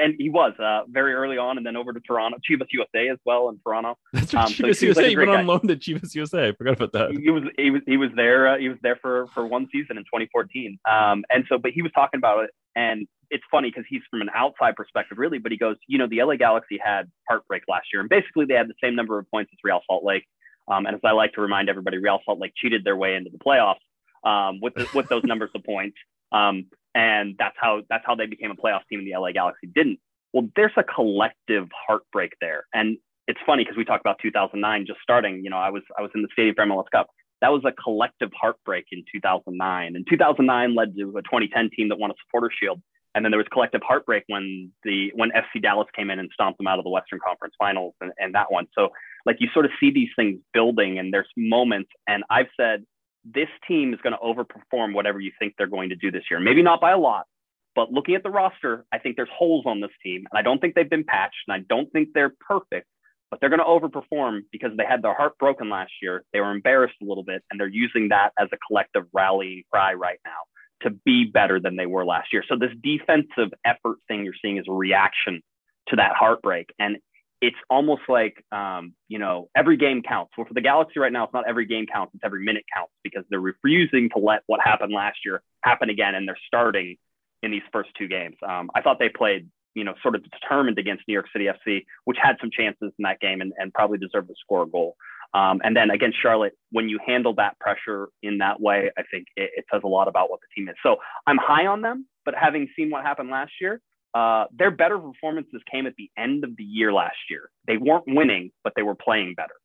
and 0.00 0.14
he 0.18 0.30
was 0.30 0.54
uh, 0.58 0.84
very 0.88 1.12
early 1.12 1.36
on, 1.36 1.58
and 1.58 1.66
then 1.66 1.76
over 1.76 1.92
to 1.92 2.00
Toronto, 2.00 2.38
Chivas 2.38 2.68
USA 2.70 3.08
as 3.08 3.18
well 3.26 3.50
in 3.50 3.58
Toronto. 3.58 3.98
That's 4.12 4.32
right, 4.32 4.46
um, 4.46 4.52
Chivas 4.52 4.76
so 4.78 4.86
USA. 4.86 5.02
Like 5.02 5.10
he 5.10 5.16
went 5.16 5.30
on 5.30 5.46
loan 5.46 5.60
to 5.68 5.76
Chivas 5.76 6.14
USA. 6.14 6.48
I 6.48 6.52
forgot 6.52 6.74
about 6.74 6.92
that. 6.92 7.10
He 7.10 7.30
was 7.30 7.42
he 7.58 7.70
was 7.70 7.82
he 7.86 7.96
was 7.98 8.10
there. 8.16 8.48
Uh, 8.48 8.58
he 8.58 8.70
was 8.70 8.78
there 8.82 8.96
for 8.96 9.26
for 9.34 9.46
one 9.46 9.68
season 9.70 9.98
in 9.98 10.04
2014. 10.04 10.78
Um, 10.90 11.24
and 11.28 11.44
so, 11.50 11.58
but 11.58 11.72
he 11.72 11.82
was 11.82 11.92
talking 11.92 12.16
about 12.16 12.44
it, 12.44 12.50
and 12.76 13.06
it's 13.30 13.44
funny 13.50 13.68
because 13.68 13.84
he's 13.90 14.00
from 14.10 14.22
an 14.22 14.30
outside 14.34 14.74
perspective, 14.74 15.18
really. 15.18 15.38
But 15.38 15.52
he 15.52 15.58
goes, 15.58 15.76
you 15.86 15.98
know, 15.98 16.06
the 16.08 16.22
LA 16.22 16.36
Galaxy 16.36 16.78
had 16.82 17.10
heartbreak 17.28 17.64
last 17.68 17.88
year, 17.92 18.00
and 18.00 18.08
basically 18.08 18.46
they 18.46 18.54
had 18.54 18.68
the 18.68 18.74
same 18.82 18.94
number 18.94 19.18
of 19.18 19.30
points 19.30 19.50
as 19.52 19.58
Real 19.62 19.82
Salt 19.86 20.02
Lake. 20.02 20.24
Um, 20.68 20.86
and 20.86 20.94
as 20.94 21.00
I 21.04 21.12
like 21.12 21.32
to 21.34 21.40
remind 21.40 21.68
everybody, 21.68 21.98
Real 21.98 22.20
Salt 22.24 22.40
Lake 22.40 22.52
cheated 22.56 22.84
their 22.84 22.96
way 22.96 23.14
into 23.14 23.30
the 23.30 23.38
playoffs 23.38 23.76
um, 24.24 24.60
with 24.60 24.74
the, 24.74 24.88
with 24.94 25.08
those 25.08 25.22
numbers 25.24 25.50
of 25.54 25.62
points, 25.64 25.96
um, 26.32 26.66
and 26.94 27.36
that's 27.38 27.56
how 27.58 27.82
that's 27.88 28.04
how 28.06 28.14
they 28.14 28.26
became 28.26 28.50
a 28.50 28.56
playoff 28.56 28.80
team. 28.90 29.00
And 29.00 29.08
the 29.08 29.18
LA 29.18 29.32
Galaxy 29.32 29.68
didn't. 29.72 30.00
Well, 30.32 30.48
there's 30.56 30.72
a 30.76 30.82
collective 30.82 31.68
heartbreak 31.86 32.32
there, 32.40 32.64
and 32.74 32.98
it's 33.28 33.38
funny 33.46 33.64
because 33.64 33.76
we 33.76 33.84
talk 33.84 34.00
about 34.00 34.18
2009 34.22 34.86
just 34.86 35.00
starting. 35.02 35.44
You 35.44 35.50
know, 35.50 35.58
I 35.58 35.70
was 35.70 35.82
I 35.96 36.02
was 36.02 36.10
in 36.14 36.22
the 36.22 36.28
stadium 36.32 36.54
for 36.54 36.66
MLS 36.66 36.90
Cup. 36.90 37.08
That 37.42 37.52
was 37.52 37.62
a 37.66 37.72
collective 37.72 38.30
heartbreak 38.38 38.86
in 38.90 39.04
2009, 39.12 39.96
and 39.96 40.06
2009 40.08 40.74
led 40.74 40.96
to 40.96 41.18
a 41.18 41.22
2010 41.22 41.70
team 41.76 41.88
that 41.90 41.98
won 41.98 42.10
a 42.10 42.14
Supporter 42.26 42.50
Shield. 42.58 42.80
And 43.14 43.24
then 43.24 43.32
there 43.32 43.38
was 43.38 43.46
collective 43.50 43.80
heartbreak 43.82 44.24
when 44.26 44.72
the 44.84 45.10
when 45.14 45.30
FC 45.30 45.62
Dallas 45.62 45.88
came 45.96 46.10
in 46.10 46.18
and 46.18 46.28
stomped 46.34 46.58
them 46.58 46.66
out 46.66 46.78
of 46.78 46.84
the 46.84 46.90
Western 46.90 47.18
Conference 47.24 47.54
Finals 47.58 47.94
and, 48.00 48.12
and 48.18 48.34
that 48.34 48.52
one. 48.52 48.66
So 48.74 48.90
like 49.26 49.36
you 49.40 49.48
sort 49.52 49.66
of 49.66 49.72
see 49.78 49.90
these 49.90 50.08
things 50.16 50.38
building 50.54 50.98
and 50.98 51.12
there's 51.12 51.28
moments. 51.36 51.90
And 52.06 52.24
I've 52.30 52.46
said 52.58 52.84
this 53.24 53.48
team 53.66 53.92
is 53.92 54.00
going 54.00 54.14
to 54.14 54.18
overperform 54.24 54.94
whatever 54.94 55.20
you 55.20 55.32
think 55.38 55.54
they're 55.58 55.66
going 55.66 55.90
to 55.90 55.96
do 55.96 56.10
this 56.10 56.22
year. 56.30 56.38
Maybe 56.38 56.62
not 56.62 56.80
by 56.80 56.92
a 56.92 56.98
lot, 56.98 57.26
but 57.74 57.92
looking 57.92 58.14
at 58.14 58.22
the 58.22 58.30
roster, 58.30 58.86
I 58.92 58.98
think 58.98 59.16
there's 59.16 59.28
holes 59.36 59.64
on 59.66 59.80
this 59.80 59.90
team. 60.02 60.26
And 60.30 60.38
I 60.38 60.42
don't 60.42 60.60
think 60.60 60.74
they've 60.74 60.88
been 60.88 61.04
patched 61.04 61.36
and 61.48 61.54
I 61.54 61.64
don't 61.68 61.90
think 61.92 62.10
they're 62.14 62.32
perfect, 62.48 62.86
but 63.30 63.40
they're 63.40 63.50
going 63.50 63.60
to 63.60 63.64
overperform 63.64 64.42
because 64.52 64.70
they 64.76 64.84
had 64.84 65.02
their 65.02 65.14
heart 65.14 65.36
broken 65.38 65.68
last 65.68 65.92
year. 66.00 66.24
They 66.32 66.40
were 66.40 66.52
embarrassed 66.52 66.96
a 67.02 67.04
little 67.04 67.24
bit 67.24 67.42
and 67.50 67.58
they're 67.58 67.66
using 67.66 68.08
that 68.10 68.32
as 68.38 68.48
a 68.52 68.56
collective 68.68 69.04
rallying 69.12 69.64
cry 69.72 69.94
right 69.94 70.20
now 70.24 70.38
to 70.82 70.90
be 71.04 71.24
better 71.24 71.58
than 71.58 71.74
they 71.74 71.86
were 71.86 72.04
last 72.04 72.32
year. 72.32 72.44
So 72.48 72.56
this 72.56 72.70
defensive 72.82 73.52
effort 73.64 73.96
thing 74.06 74.24
you're 74.24 74.34
seeing 74.40 74.58
is 74.58 74.66
a 74.68 74.72
reaction 74.72 75.42
to 75.88 75.96
that 75.96 76.12
heartbreak. 76.14 76.72
And 76.78 76.98
it's 77.40 77.56
almost 77.68 78.02
like 78.08 78.42
um, 78.52 78.94
you 79.08 79.18
know 79.18 79.48
every 79.56 79.76
game 79.76 80.02
counts. 80.02 80.32
Well, 80.36 80.46
for 80.46 80.54
the 80.54 80.60
Galaxy 80.60 81.00
right 81.00 81.12
now, 81.12 81.24
it's 81.24 81.34
not 81.34 81.48
every 81.48 81.66
game 81.66 81.86
counts; 81.86 82.14
it's 82.14 82.24
every 82.24 82.44
minute 82.44 82.64
counts 82.74 82.92
because 83.02 83.24
they're 83.30 83.40
refusing 83.40 84.10
to 84.14 84.18
let 84.18 84.42
what 84.46 84.60
happened 84.62 84.92
last 84.92 85.18
year 85.24 85.42
happen 85.62 85.90
again, 85.90 86.14
and 86.14 86.26
they're 86.26 86.38
starting 86.46 86.96
in 87.42 87.50
these 87.50 87.62
first 87.72 87.90
two 87.98 88.08
games. 88.08 88.36
Um, 88.46 88.70
I 88.74 88.80
thought 88.80 88.98
they 88.98 89.08
played 89.08 89.48
you 89.74 89.84
know 89.84 89.94
sort 90.02 90.14
of 90.14 90.22
determined 90.30 90.78
against 90.78 91.04
New 91.06 91.14
York 91.14 91.26
City 91.32 91.46
FC, 91.46 91.84
which 92.04 92.16
had 92.20 92.36
some 92.40 92.50
chances 92.50 92.92
in 92.98 93.02
that 93.02 93.20
game 93.20 93.40
and, 93.40 93.52
and 93.58 93.72
probably 93.72 93.98
deserved 93.98 94.28
to 94.28 94.34
score 94.40 94.62
a 94.62 94.66
goal. 94.66 94.96
Um, 95.34 95.60
and 95.64 95.76
then 95.76 95.90
against 95.90 96.20
Charlotte, 96.22 96.54
when 96.70 96.88
you 96.88 96.98
handle 97.04 97.34
that 97.34 97.58
pressure 97.58 98.08
in 98.22 98.38
that 98.38 98.60
way, 98.60 98.90
I 98.96 99.02
think 99.10 99.26
it, 99.36 99.50
it, 99.56 99.64
says 99.70 99.82
a 99.84 99.88
lot 99.88 100.08
about 100.08 100.30
what 100.30 100.40
the 100.40 100.46
team 100.54 100.68
is. 100.68 100.76
So 100.82 100.96
I'm 101.26 101.36
high 101.36 101.66
on 101.66 101.82
them, 101.82 102.06
but 102.24 102.34
having 102.34 102.68
seen 102.76 102.90
what 102.90 103.04
happened 103.04 103.28
last 103.28 103.52
year, 103.60 103.80
uh, 104.16 104.42
their 104.60 104.70
better 104.82 104.98
performances 104.98 105.60
came 105.72 105.84
at 105.90 105.94
the 105.96 106.08
end 106.26 106.38
of 106.44 106.52
the 106.60 106.64
year 106.78 106.90
last 107.02 107.16
year. 107.32 107.44
They 107.68 107.76
weren't 107.88 108.04
winning, 108.20 108.44
but 108.64 108.72
they 108.76 108.82
were 108.88 108.94
playing 109.08 109.30
better. 109.42 109.58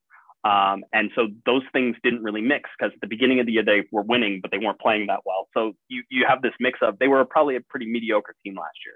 Um, 0.54 0.78
and 0.98 1.06
so 1.16 1.22
those 1.46 1.62
things 1.76 1.96
didn't 2.06 2.24
really 2.28 2.42
mix 2.42 2.64
because 2.78 2.92
at 2.98 3.02
the 3.06 3.12
beginning 3.16 3.40
of 3.42 3.46
the 3.48 3.54
year 3.58 3.64
they 3.72 3.82
were 3.92 4.02
winning, 4.14 4.34
but 4.42 4.50
they 4.52 4.58
weren't 4.58 4.80
playing 4.80 5.08
that 5.12 5.22
well. 5.30 5.44
So 5.56 5.74
you, 5.88 6.00
you 6.10 6.26
have 6.32 6.42
this 6.42 6.54
mix 6.60 6.80
of 6.82 6.98
they 7.00 7.08
were 7.08 7.24
probably 7.26 7.56
a 7.56 7.62
pretty 7.72 7.88
mediocre 7.96 8.34
team 8.44 8.56
last 8.66 8.78
year. 8.86 8.96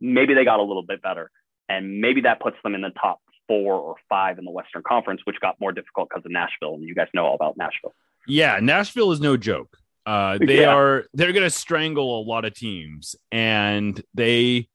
maybe 0.00 0.32
they 0.34 0.44
got 0.44 0.60
a 0.60 0.62
little 0.70 0.84
bit 0.92 1.00
better, 1.02 1.26
and 1.68 2.00
maybe 2.00 2.20
that 2.22 2.40
puts 2.40 2.56
them 2.64 2.74
in 2.76 2.82
the 2.82 2.92
top 3.04 3.18
four 3.48 3.74
or 3.74 3.96
five 4.08 4.38
in 4.38 4.44
the 4.44 4.50
Western 4.52 4.82
Conference, 4.86 5.20
which 5.24 5.36
got 5.40 5.54
more 5.60 5.72
difficult 5.72 6.08
because 6.08 6.24
of 6.24 6.30
Nashville, 6.40 6.74
and 6.74 6.84
you 6.84 6.94
guys 6.94 7.08
know 7.14 7.24
all 7.26 7.34
about 7.34 7.56
Nashville. 7.56 7.94
Yeah, 8.28 8.58
Nashville 8.62 9.10
is 9.12 9.20
no 9.20 9.36
joke. 9.36 9.76
Uh, 10.04 10.38
they 10.38 10.60
Yeah. 10.66 10.74
are 10.76 11.06
they're 11.14 11.32
going 11.32 11.42
to 11.52 11.56
strangle 11.64 12.20
a 12.20 12.22
lot 12.32 12.44
of 12.44 12.54
teams, 12.54 13.16
and 13.32 14.00
they 14.14 14.68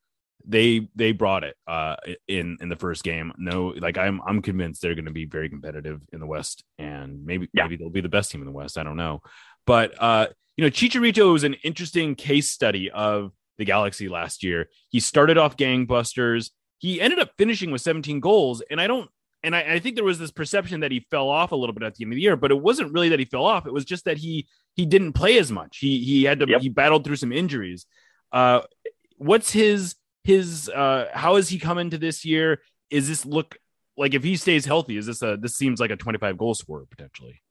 they 0.46 0.88
they 0.96 1.12
brought 1.12 1.44
it 1.44 1.56
uh, 1.68 1.96
in 2.28 2.58
in 2.62 2.70
the 2.70 2.76
first 2.76 3.04
game. 3.04 3.32
No, 3.38 3.74
like 3.78 3.98
I'm 3.98 4.22
I'm 4.26 4.42
convinced 4.42 4.82
they're 4.82 4.96
going 4.96 5.06
to 5.06 5.12
be 5.12 5.26
very 5.26 5.50
competitive 5.50 6.02
in 6.14 6.20
the 6.20 6.26
West, 6.28 6.64
and 6.78 7.26
maybe 7.26 7.50
Yeah. 7.54 7.64
maybe 7.64 7.78
they'll 7.78 7.90
be 7.90 8.02
the 8.02 8.10
best 8.10 8.32
team 8.32 8.42
in 8.42 8.46
the 8.46 8.52
West. 8.52 8.78
I 8.78 8.84
don't 8.84 8.98
know, 8.98 9.22
but 9.66 9.94
uh, 10.02 10.28
you 10.58 10.64
know, 10.64 10.70
Chicharito 10.70 11.32
was 11.34 11.44
an 11.44 11.56
interesting 11.64 12.16
case 12.16 12.50
study 12.50 12.92
of 12.92 13.32
the 13.58 13.66
Galaxy 13.66 14.10
last 14.10 14.44
year. 14.44 14.70
He 14.90 15.00
started 15.00 15.38
off 15.38 15.56
gangbusters. 15.58 16.52
He 16.80 17.00
ended 17.00 17.20
up 17.20 17.32
finishing 17.38 17.72
with 17.72 17.82
17 17.82 18.20
goals, 18.20 18.62
and 18.70 18.82
I 18.82 18.88
don't 18.88 19.10
and 19.44 19.56
I, 19.56 19.74
I 19.74 19.80
think 19.80 19.96
there 19.96 20.04
was 20.06 20.20
this 20.20 20.32
perception 20.32 20.82
that 20.82 20.92
he 20.92 21.06
fell 21.10 21.28
off 21.30 21.52
a 21.52 21.56
little 21.56 21.74
bit 21.74 21.84
at 21.84 21.96
the 21.96 22.04
end 22.04 22.14
of 22.14 22.16
the 22.16 22.22
year, 22.22 22.36
but 22.36 22.52
it 22.52 22.62
wasn't 22.62 22.94
really 22.94 23.10
that 23.10 23.18
he 23.20 23.26
fell 23.26 23.46
off. 23.46 23.66
It 23.66 23.74
was 23.74 23.86
just 23.86 24.06
that 24.06 24.18
he 24.18 24.48
he 24.76 24.86
didn't 24.86 25.14
play 25.14 25.38
as 25.40 25.52
much. 25.52 25.78
He 25.80 26.00
he 26.04 26.24
had 26.24 26.40
to 26.40 26.48
Yep. 26.48 26.62
he 26.62 26.70
battled 26.70 27.04
through 27.06 27.16
some 27.18 27.32
injuries. 27.32 27.86
Uh, 28.32 28.62
what's 29.18 29.52
his 29.52 29.96
his 30.24 30.70
uh 30.70 31.10
how 31.14 31.36
has 31.36 31.50
he 31.50 31.60
come 31.60 31.78
into 31.78 31.98
this 31.98 32.26
year? 32.26 32.62
Is 32.90 33.08
this 33.08 33.26
look 33.26 33.58
like 33.98 34.14
if 34.14 34.24
he 34.24 34.36
stays 34.36 34.66
healthy? 34.66 34.98
Is 34.98 35.06
this 35.06 35.22
a 35.22 35.38
this 35.38 35.56
seems 35.56 35.80
like 35.80 35.92
a 35.92 35.96
25 35.96 36.38
goal 36.38 36.54
scorer 36.54 36.86
potentially? 36.90 37.42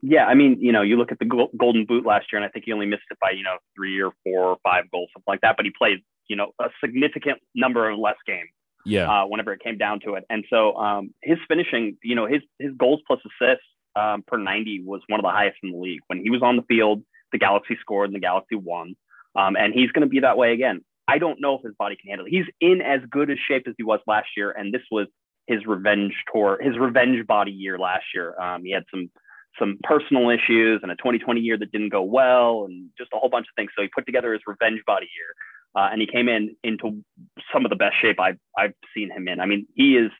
Yeah, 0.00 0.26
I 0.26 0.34
mean, 0.34 0.58
you 0.60 0.70
know, 0.70 0.82
you 0.82 0.96
look 0.96 1.10
at 1.10 1.18
the 1.18 1.48
Golden 1.58 1.84
Boot 1.84 2.06
last 2.06 2.26
year, 2.32 2.40
and 2.40 2.48
I 2.48 2.50
think 2.52 2.66
he 2.66 2.72
only 2.72 2.86
missed 2.86 3.02
it 3.10 3.18
by 3.20 3.30
you 3.30 3.42
know 3.42 3.56
three 3.76 4.00
or 4.00 4.12
four 4.24 4.44
or 4.44 4.56
five 4.62 4.90
goals, 4.90 5.10
something 5.12 5.24
like 5.26 5.40
that. 5.40 5.56
But 5.56 5.66
he 5.66 5.72
played 5.76 5.98
you 6.28 6.36
know 6.36 6.52
a 6.60 6.68
significant 6.82 7.40
number 7.54 7.88
of 7.90 7.98
less 7.98 8.16
games. 8.26 8.50
Yeah, 8.84 9.10
uh, 9.10 9.26
whenever 9.26 9.52
it 9.52 9.60
came 9.60 9.76
down 9.76 10.00
to 10.00 10.14
it. 10.14 10.24
And 10.30 10.44
so 10.48 10.74
um, 10.76 11.12
his 11.22 11.38
finishing, 11.48 11.98
you 12.02 12.14
know, 12.14 12.26
his 12.26 12.42
his 12.58 12.72
goals 12.78 13.00
plus 13.06 13.18
assists 13.26 13.64
um, 13.96 14.22
per 14.26 14.38
90 14.38 14.84
was 14.84 15.02
one 15.08 15.18
of 15.20 15.24
the 15.24 15.30
highest 15.30 15.58
in 15.62 15.72
the 15.72 15.78
league. 15.78 16.00
When 16.06 16.22
he 16.22 16.30
was 16.30 16.42
on 16.42 16.56
the 16.56 16.62
field, 16.62 17.02
the 17.32 17.38
Galaxy 17.38 17.76
scored 17.80 18.08
and 18.08 18.14
the 18.14 18.20
Galaxy 18.20 18.54
won. 18.54 18.94
Um, 19.36 19.56
and 19.56 19.74
he's 19.74 19.90
going 19.90 20.02
to 20.02 20.08
be 20.08 20.20
that 20.20 20.38
way 20.38 20.52
again. 20.52 20.84
I 21.08 21.18
don't 21.18 21.40
know 21.40 21.54
if 21.54 21.62
his 21.62 21.74
body 21.74 21.96
can 21.96 22.10
handle 22.10 22.26
it. 22.26 22.30
He's 22.30 22.44
in 22.60 22.82
as 22.82 23.00
good 23.10 23.30
a 23.30 23.36
shape 23.48 23.66
as 23.66 23.74
he 23.78 23.82
was 23.82 24.00
last 24.06 24.28
year, 24.36 24.50
and 24.50 24.72
this 24.72 24.82
was 24.90 25.06
his 25.46 25.64
revenge 25.66 26.12
tour, 26.32 26.58
his 26.62 26.78
revenge 26.78 27.26
body 27.26 27.50
year 27.50 27.78
last 27.78 28.04
year. 28.14 28.38
Um, 28.40 28.62
he 28.62 28.70
had 28.70 28.84
some 28.90 29.10
some 29.58 29.78
personal 29.82 30.28
issues 30.28 30.80
and 30.82 30.92
a 30.92 30.96
2020 30.96 31.40
year 31.40 31.56
that 31.58 31.72
didn't 31.72 31.88
go 31.88 32.02
well, 32.02 32.66
and 32.66 32.90
just 32.98 33.10
a 33.14 33.16
whole 33.16 33.30
bunch 33.30 33.46
of 33.46 33.56
things. 33.56 33.70
So 33.74 33.82
he 33.82 33.88
put 33.88 34.06
together 34.06 34.32
his 34.34 34.42
revenge 34.46 34.80
body 34.86 35.08
year. 35.16 35.34
Uh, 35.74 35.88
and 35.90 36.00
he 36.00 36.06
came 36.06 36.28
in 36.28 36.56
into 36.62 37.02
some 37.52 37.64
of 37.64 37.70
the 37.70 37.76
best 37.76 37.94
shape 38.00 38.20
I've 38.20 38.38
I've 38.56 38.74
seen 38.94 39.10
him 39.10 39.28
in. 39.28 39.40
I 39.40 39.46
mean, 39.46 39.66
he 39.74 39.96
is 39.96 40.10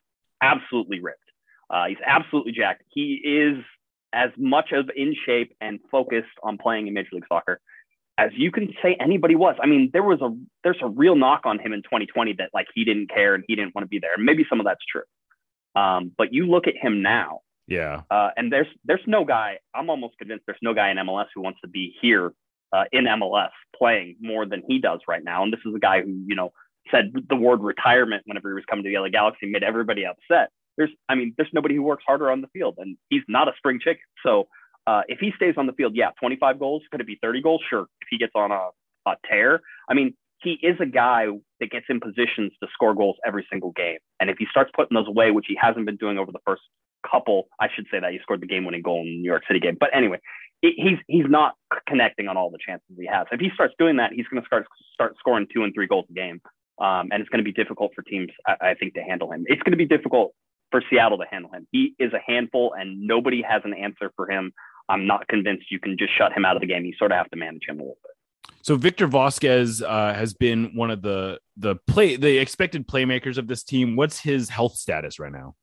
absolutely 0.43 1.01
ripped. 1.01 1.21
Uh, 1.71 1.87
he's 1.87 1.99
absolutely 2.07 2.53
jacked. 2.53 2.83
He 2.89 3.21
is 3.25 3.63
as 4.15 4.31
much 4.39 4.73
of 4.73 4.91
in 4.97 5.15
shape 5.27 5.55
and 5.61 5.81
focused 5.91 6.29
on 6.43 6.57
playing 6.57 6.87
in 6.87 6.95
Major 6.95 7.11
League 7.13 7.25
Soccer 7.29 7.61
as 8.19 8.33
you 8.37 8.51
can 8.51 8.75
say 8.83 8.97
anybody 9.01 9.37
was. 9.37 9.55
I 9.63 9.67
mean, 9.67 9.91
there 9.93 10.03
was 10.03 10.21
a 10.21 10.37
there's 10.65 10.81
a 10.83 10.89
real 10.89 11.15
knock 11.15 11.43
on 11.45 11.59
him 11.61 11.73
in 11.73 11.83
2020 11.83 12.35
that 12.35 12.51
like 12.53 12.67
he 12.75 12.85
didn't 12.85 13.09
care 13.09 13.35
and 13.35 13.45
he 13.47 13.55
didn't 13.55 13.75
want 13.75 13.85
to 13.85 13.89
be 13.89 14.01
there. 14.01 14.15
And 14.15 14.25
maybe 14.25 14.45
some 14.51 14.61
of 14.61 14.67
that's 14.67 14.85
true. 14.91 15.03
Um, 15.81 16.13
but 16.19 16.33
you 16.33 16.47
look 16.47 16.67
at 16.67 16.75
him 16.77 17.01
now, 17.01 17.41
yeah, 17.69 18.03
uh, 18.11 18.31
and 18.37 18.53
there's 18.53 18.67
there's 18.85 19.01
no 19.07 19.25
guy. 19.25 19.59
I'm 19.75 19.89
almost 19.89 20.19
convinced 20.19 20.45
there's 20.47 20.59
no 20.63 20.75
guy 20.75 20.91
in 20.91 20.97
MLS 20.97 21.27
who 21.35 21.43
wants 21.43 21.61
to 21.63 21.69
be 21.69 21.95
here 22.03 22.33
uh, 22.73 22.85
in 22.91 23.05
MLS 23.05 23.51
playing 23.77 24.17
more 24.21 24.45
than 24.47 24.63
he 24.67 24.81
does 24.81 25.01
right 25.07 25.23
now. 25.23 25.45
And 25.45 25.53
this 25.53 25.61
is 25.65 25.75
a 25.75 25.79
guy 25.79 26.03
who 26.03 26.11
you 26.27 26.35
know 26.35 26.53
said 26.91 27.13
the 27.29 27.37
word 27.37 27.61
retirement 27.61 28.23
whenever 28.27 28.49
he 28.51 28.55
was 28.55 28.65
coming 28.69 28.85
to 28.85 28.91
the 28.91 28.99
LA 28.99 29.11
Galaxy, 29.11 29.47
made 29.47 29.63
everybody 29.63 30.05
upset. 30.05 30.51
There's 30.77 30.91
I 31.09 31.15
mean 31.15 31.35
there's 31.37 31.51
nobody 31.53 31.77
who 31.77 31.83
works 31.83 32.03
harder 32.07 32.33
on 32.33 32.41
the 32.41 32.49
field, 32.49 32.77
and 32.79 32.97
he's 33.11 33.23
not 33.29 33.47
a 33.47 33.53
spring 33.59 33.79
chicken. 33.81 34.03
So 34.25 34.49
uh, 34.89 35.03
if 35.09 35.19
he 35.19 35.33
stays 35.37 35.55
on 35.57 35.67
the 35.67 35.73
field, 35.75 35.93
yeah, 35.95 36.11
25 36.19 36.59
goals. 36.59 36.83
Could 36.91 37.01
it 37.01 37.07
be 37.07 37.19
30 37.21 37.43
goals? 37.43 37.61
Sure. 37.69 37.87
If 38.01 38.09
he 38.11 38.17
gets 38.17 38.33
on 38.35 38.51
a, 38.51 38.69
a 39.07 39.17
tear, 39.29 39.61
I 39.89 39.95
mean 39.95 40.15
he 40.41 40.53
is 40.63 40.77
a 40.81 40.87
guy 40.87 41.27
that 41.61 41.71
gets 41.71 41.87
in 41.89 42.01
positions 42.01 42.53
to 42.63 42.69
score 42.73 42.95
goals 42.95 43.17
every 43.27 43.47
single 43.51 43.73
game. 43.73 43.99
And 44.21 44.31
if 44.31 44.37
he 44.39 44.47
starts 44.51 44.71
putting 44.75 44.95
those 44.95 45.09
away, 45.09 45.31
which 45.33 45.47
he 45.49 45.59
hasn't 45.61 45.85
been 45.85 45.97
doing 45.97 46.17
over 46.17 46.31
the 46.31 46.39
first 46.47 46.63
couple, 47.11 47.49
I 47.61 47.67
should 47.75 47.87
say 47.91 47.99
that 48.01 48.13
he 48.13 48.19
scored 48.23 48.41
the 48.41 48.47
game-winning 48.47 48.83
goal 48.83 49.01
in 49.01 49.07
the 49.07 49.19
New 49.19 49.29
York 49.29 49.43
City 49.49 49.59
game. 49.61 49.77
But 49.79 49.91
anyway, 49.93 50.19
he's 50.63 50.99
he's 51.07 51.27
not 51.29 51.55
connecting 51.89 52.29
on 52.29 52.37
all 52.37 52.51
the 52.51 52.59
chances 52.65 52.87
he 52.97 53.07
has. 53.07 53.27
If 53.33 53.41
he 53.41 53.51
starts 53.55 53.75
doing 53.79 53.97
that, 53.97 54.13
he's 54.13 54.27
going 54.29 54.43
to 54.43 54.47
start 54.47 54.67
start 54.93 55.17
scoring 55.19 55.47
two 55.53 55.65
and 55.65 55.75
three 55.75 55.87
goals 55.87 56.07
a 56.11 56.13
game, 56.13 56.41
um, 56.81 57.09
and 57.11 57.21
it's 57.21 57.29
going 57.29 57.45
to 57.45 57.45
be 57.45 57.53
difficult 57.53 57.93
for 57.95 58.03
teams, 58.03 58.31
I, 58.47 58.71
I 58.71 58.75
think, 58.75 58.95
to 58.95 59.03
handle 59.03 59.33
him. 59.33 59.45
It's 59.47 59.63
going 59.63 59.73
to 59.73 59.79
be 59.79 59.87
difficult 59.87 60.35
for 60.71 60.83
Seattle 60.91 61.19
to 61.19 61.25
handle 61.31 61.51
him. 61.53 61.67
He 61.73 61.95
is 61.99 62.13
a 62.13 62.21
handful, 62.25 62.75
and 62.79 63.07
nobody 63.07 63.43
has 63.43 63.63
an 63.65 63.75
answer 63.75 64.13
for 64.17 64.31
him. 64.31 64.53
I'm 64.89 65.07
not 65.07 65.29
convinced 65.29 65.71
you 65.71 65.79
can 65.79 65.97
just 65.99 66.17
shut 66.17 66.33
him 66.33 66.45
out 66.45 66.57
of 66.57 66.61
the 66.61 66.67
game. 66.67 66.85
You 66.85 66.95
sort 66.99 67.13
of 67.13 67.19
have 67.19 67.31
to 67.31 67.37
manage 67.37 67.63
him 67.69 67.77
a 67.77 67.83
little 67.83 67.99
bit. 68.03 68.13
So 68.63 68.77
Victor 68.77 69.09
Vázquez 69.09 69.83
uh, 69.83 70.15
has 70.15 70.35
been 70.35 70.73
one 70.75 70.91
of 70.91 71.03
the 71.03 71.41
the 71.57 71.77
play 71.87 72.17
the 72.17 72.39
expected 72.39 72.87
playmakers 72.87 73.39
of 73.39 73.47
this 73.47 73.63
team. 73.63 73.97
What's 73.97 74.21
his 74.21 74.49
health 74.49 74.75
status 74.75 75.19
right 75.19 75.33
now? 75.33 75.55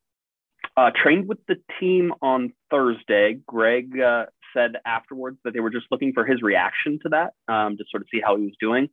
Uh, 0.78 0.92
trained 0.96 1.28
with 1.28 1.40
the 1.48 1.56
team 1.80 2.14
on 2.22 2.52
Thursday. 2.70 3.40
Greg 3.46 4.00
uh, 4.00 4.26
said 4.54 4.74
afterwards 4.86 5.38
that 5.44 5.54
they 5.54 5.60
were 5.60 5.70
just 5.70 5.86
looking 5.92 6.14
for 6.14 6.26
his 6.26 6.42
reaction 6.42 7.00
to 7.04 7.10
that, 7.10 7.34
um, 7.54 7.78
to 7.78 7.84
sort 7.90 8.02
of 8.02 8.08
see 8.12 8.22
how 8.26 8.36
he 8.38 8.44
was 8.46 8.56
doing. 8.60 8.90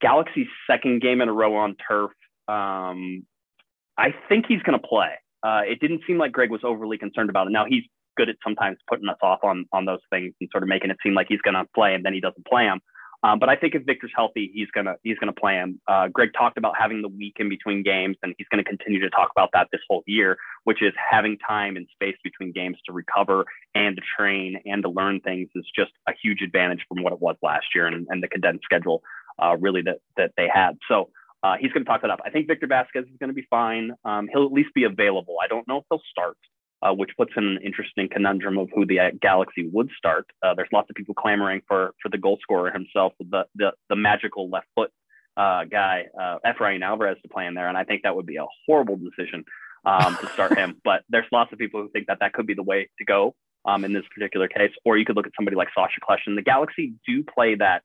Galaxy's 0.00 0.46
second 0.70 1.02
game 1.02 1.20
in 1.20 1.28
a 1.28 1.32
row 1.32 1.56
on 1.56 1.76
turf. 1.88 2.12
Um, 2.48 3.26
I 3.98 4.14
think 4.28 4.46
he's 4.46 4.62
going 4.62 4.78
to 4.78 4.86
play. 4.86 5.10
Uh, 5.42 5.62
it 5.66 5.80
didn't 5.80 6.02
seem 6.06 6.18
like 6.18 6.32
Greg 6.32 6.50
was 6.50 6.62
overly 6.64 6.98
concerned 6.98 7.30
about 7.30 7.46
it. 7.46 7.50
Now 7.50 7.64
he's 7.68 7.84
good 8.16 8.28
at 8.28 8.36
sometimes 8.42 8.78
putting 8.88 9.08
us 9.08 9.18
off 9.22 9.40
on 9.42 9.66
on 9.72 9.84
those 9.84 10.00
things 10.10 10.34
and 10.40 10.48
sort 10.50 10.62
of 10.62 10.68
making 10.68 10.90
it 10.90 10.96
seem 11.02 11.14
like 11.14 11.26
he's 11.28 11.40
going 11.40 11.54
to 11.54 11.64
play 11.74 11.94
and 11.94 12.04
then 12.04 12.12
he 12.12 12.20
doesn't 12.20 12.46
play 12.46 12.64
him. 12.64 12.80
Um, 13.22 13.38
but 13.38 13.48
I 13.48 13.56
think 13.56 13.74
if 13.74 13.82
Victor's 13.84 14.12
healthy, 14.14 14.50
he's 14.54 14.68
gonna 14.74 14.94
he's 15.02 15.18
gonna 15.18 15.32
play 15.32 15.54
him. 15.54 15.80
Uh, 15.88 16.08
Greg 16.08 16.30
talked 16.36 16.58
about 16.58 16.74
having 16.78 17.02
the 17.02 17.08
week 17.08 17.36
in 17.38 17.48
between 17.48 17.82
games, 17.82 18.16
and 18.22 18.34
he's 18.38 18.46
going 18.52 18.62
to 18.62 18.68
continue 18.68 19.00
to 19.00 19.10
talk 19.10 19.30
about 19.34 19.50
that 19.52 19.68
this 19.72 19.80
whole 19.88 20.02
year, 20.06 20.36
which 20.64 20.82
is 20.82 20.92
having 21.10 21.38
time 21.38 21.76
and 21.76 21.86
space 21.92 22.16
between 22.22 22.52
games 22.52 22.76
to 22.86 22.92
recover 22.92 23.44
and 23.74 23.96
to 23.96 24.02
train 24.16 24.60
and 24.66 24.82
to 24.82 24.90
learn 24.90 25.20
things 25.20 25.48
is 25.54 25.64
just 25.74 25.92
a 26.08 26.12
huge 26.22 26.42
advantage 26.42 26.84
from 26.88 27.02
what 27.02 27.12
it 27.12 27.20
was 27.20 27.36
last 27.42 27.66
year 27.74 27.86
and, 27.86 28.06
and 28.10 28.22
the 28.22 28.28
condensed 28.28 28.64
schedule 28.64 29.02
uh, 29.42 29.56
really 29.58 29.82
that 29.82 29.98
that 30.16 30.32
they 30.36 30.48
had. 30.52 30.78
So 30.88 31.08
uh, 31.42 31.56
he's 31.58 31.72
going 31.72 31.84
to 31.84 31.88
talk 31.90 32.02
that 32.02 32.10
up. 32.10 32.20
I 32.24 32.30
think 32.30 32.46
Victor 32.46 32.66
Vázquez 32.66 33.02
is 33.02 33.16
going 33.18 33.28
to 33.28 33.34
be 33.34 33.46
fine. 33.48 33.92
Um, 34.04 34.28
he'll 34.32 34.46
at 34.46 34.52
least 34.52 34.70
be 34.74 34.84
available. 34.84 35.36
I 35.42 35.48
don't 35.48 35.66
know 35.66 35.78
if 35.78 35.84
he'll 35.90 36.02
start 36.10 36.36
uh, 36.86 36.94
which 36.94 37.10
puts 37.16 37.32
in 37.36 37.44
an 37.44 37.58
interesting 37.64 38.08
conundrum 38.10 38.58
of 38.58 38.68
who 38.74 38.86
the 38.86 39.00
uh, 39.00 39.10
Galaxy 39.20 39.68
would 39.72 39.90
start. 39.96 40.26
Uh, 40.42 40.54
there's 40.54 40.68
lots 40.72 40.88
of 40.90 40.96
people 40.96 41.14
clamoring 41.14 41.62
for 41.66 41.92
for 42.02 42.08
the 42.08 42.18
goal 42.18 42.38
scorer 42.42 42.70
himself, 42.70 43.12
the 43.18 43.44
the, 43.54 43.72
the 43.88 43.96
magical 43.96 44.48
left 44.48 44.66
foot 44.74 44.90
uh, 45.36 45.64
guy, 45.64 46.04
uh, 46.20 46.38
Efrain 46.46 46.82
Alvarez, 46.82 47.16
to 47.22 47.28
play 47.28 47.46
in 47.46 47.54
there, 47.54 47.68
and 47.68 47.76
I 47.76 47.84
think 47.84 48.02
that 48.02 48.14
would 48.14 48.26
be 48.26 48.36
a 48.36 48.46
horrible 48.66 48.96
decision 48.96 49.44
um, 49.84 50.16
to 50.20 50.28
start 50.28 50.56
him. 50.56 50.80
But 50.84 51.02
there's 51.08 51.26
lots 51.32 51.52
of 51.52 51.58
people 51.58 51.82
who 51.82 51.88
think 51.90 52.06
that 52.06 52.18
that 52.20 52.32
could 52.32 52.46
be 52.46 52.54
the 52.54 52.62
way 52.62 52.88
to 52.98 53.04
go 53.04 53.34
um, 53.64 53.84
in 53.84 53.92
this 53.92 54.04
particular 54.14 54.48
case. 54.48 54.72
Or 54.84 54.96
you 54.96 55.04
could 55.04 55.16
look 55.16 55.26
at 55.26 55.32
somebody 55.36 55.56
like 55.56 55.68
Sacha 55.74 56.00
Kljestan. 56.08 56.36
The 56.36 56.42
Galaxy 56.42 56.94
do 57.06 57.24
play 57.24 57.56
that 57.56 57.82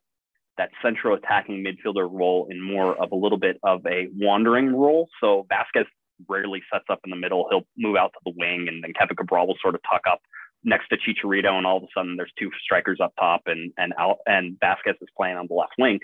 that 0.57 0.69
central 0.83 1.15
attacking 1.15 1.63
midfielder 1.63 2.07
role 2.11 2.47
in 2.51 2.61
more 2.61 2.93
of 3.01 3.11
a 3.11 3.15
little 3.15 3.39
bit 3.39 3.57
of 3.63 3.85
a 3.87 4.09
wandering 4.13 4.75
role. 4.75 5.09
So 5.21 5.47
Vázquez 5.49 5.85
rarely 6.27 6.61
sets 6.71 6.85
up 6.89 6.99
in 7.03 7.09
the 7.09 7.15
middle. 7.15 7.47
He'll 7.49 7.67
move 7.77 7.95
out 7.95 8.13
to 8.13 8.19
the 8.25 8.33
wing, 8.37 8.67
and 8.67 8.83
then 8.83 8.93
Kevin 8.97 9.15
Cabral 9.15 9.47
will 9.47 9.57
sort 9.61 9.75
of 9.75 9.81
tuck 9.89 10.01
up 10.09 10.21
next 10.63 10.89
to 10.89 10.97
Chicharito, 10.97 11.51
and 11.57 11.65
all 11.65 11.77
of 11.77 11.83
a 11.83 11.87
sudden 11.95 12.17
there's 12.17 12.31
two 12.37 12.49
strikers 12.63 12.99
up 13.01 13.13
top, 13.19 13.41
and 13.45 13.71
and 13.77 13.93
out 13.99 14.17
and 14.25 14.57
Vázquez 14.59 14.95
is 15.01 15.09
playing 15.15 15.37
on 15.37 15.47
the 15.47 15.53
left 15.53 15.73
wing. 15.77 15.99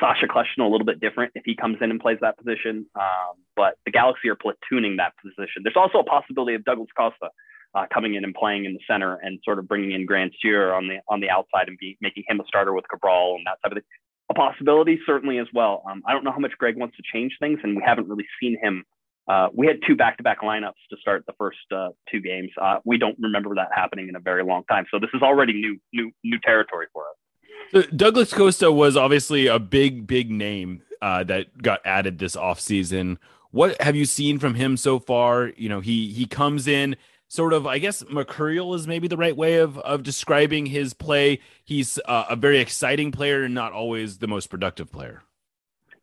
Sacha 0.00 0.26
Kljestan 0.26 0.64
a 0.64 0.68
little 0.68 0.86
bit 0.86 1.00
different 1.00 1.32
if 1.34 1.44
he 1.44 1.54
comes 1.54 1.76
in 1.80 1.90
and 1.90 2.00
plays 2.00 2.18
that 2.20 2.36
position, 2.38 2.86
um, 2.96 3.36
but 3.54 3.74
the 3.84 3.92
Galaxy 3.92 4.28
are 4.28 4.36
platooning 4.36 4.96
that 4.96 5.12
position. 5.22 5.62
There's 5.62 5.76
also 5.76 5.98
a 5.98 6.04
possibility 6.04 6.54
of 6.54 6.64
Douglas 6.64 6.88
Costa 6.96 7.28
uh, 7.74 7.84
coming 7.92 8.14
in 8.14 8.24
and 8.24 8.34
playing 8.34 8.64
in 8.64 8.72
the 8.72 8.80
center 8.88 9.16
and 9.16 9.38
sort 9.44 9.58
of 9.58 9.68
bringing 9.68 9.92
in 9.92 10.06
Stuer 10.06 10.76
on 10.76 10.88
the 10.88 10.98
on 11.08 11.20
the 11.20 11.30
outside 11.30 11.68
and 11.68 11.78
be, 11.78 11.96
making 12.00 12.24
him 12.26 12.40
a 12.40 12.44
starter 12.46 12.72
with 12.72 12.84
Cabral 12.88 13.36
and 13.36 13.46
that 13.46 13.58
type 13.62 13.72
of 13.72 13.76
thing. 13.76 13.84
A 14.28 14.34
possibility 14.34 14.98
certainly 15.06 15.38
as 15.38 15.46
well. 15.54 15.84
Um, 15.88 16.02
I 16.06 16.12
don't 16.12 16.24
know 16.24 16.32
how 16.32 16.38
much 16.38 16.52
Greg 16.58 16.76
wants 16.76 16.96
to 16.96 17.02
change 17.12 17.36
things, 17.38 17.60
and 17.62 17.76
we 17.76 17.82
haven't 17.86 18.08
really 18.08 18.26
seen 18.40 18.58
him 18.60 18.84
uh, 19.28 19.48
we 19.54 19.66
had 19.66 19.76
two 19.86 19.96
back-to-back 19.96 20.40
lineups 20.42 20.74
to 20.90 20.96
start 21.00 21.24
the 21.26 21.32
first 21.38 21.58
uh, 21.74 21.88
two 22.10 22.20
games. 22.20 22.50
Uh, 22.60 22.78
we 22.84 22.98
don't 22.98 23.16
remember 23.18 23.54
that 23.54 23.68
happening 23.74 24.08
in 24.08 24.16
a 24.16 24.20
very 24.20 24.44
long 24.44 24.64
time, 24.64 24.86
so 24.90 24.98
this 24.98 25.10
is 25.14 25.22
already 25.22 25.52
new, 25.52 25.78
new, 25.92 26.10
new 26.22 26.38
territory 26.40 26.86
for 26.92 27.04
us. 27.04 27.16
So 27.72 27.82
Douglas 27.96 28.32
Costa 28.32 28.70
was 28.70 28.96
obviously 28.96 29.48
a 29.48 29.58
big, 29.58 30.06
big 30.06 30.30
name 30.30 30.82
uh, 31.02 31.24
that 31.24 31.60
got 31.60 31.80
added 31.84 32.18
this 32.18 32.36
offseason. 32.36 33.18
What 33.50 33.80
have 33.80 33.96
you 33.96 34.04
seen 34.04 34.38
from 34.38 34.54
him 34.54 34.76
so 34.76 34.98
far? 34.98 35.52
You 35.56 35.68
know, 35.68 35.80
he 35.80 36.12
he 36.12 36.26
comes 36.26 36.68
in 36.68 36.96
sort 37.28 37.52
of, 37.52 37.66
I 37.66 37.78
guess, 37.78 38.04
mercurial 38.08 38.74
is 38.74 38.86
maybe 38.86 39.08
the 39.08 39.16
right 39.16 39.36
way 39.36 39.56
of 39.56 39.78
of 39.78 40.02
describing 40.02 40.66
his 40.66 40.94
play. 40.94 41.40
He's 41.64 41.98
uh, 42.06 42.26
a 42.30 42.36
very 42.36 42.58
exciting 42.58 43.10
player 43.12 43.42
and 43.42 43.54
not 43.54 43.72
always 43.72 44.18
the 44.18 44.28
most 44.28 44.48
productive 44.48 44.92
player. 44.92 45.22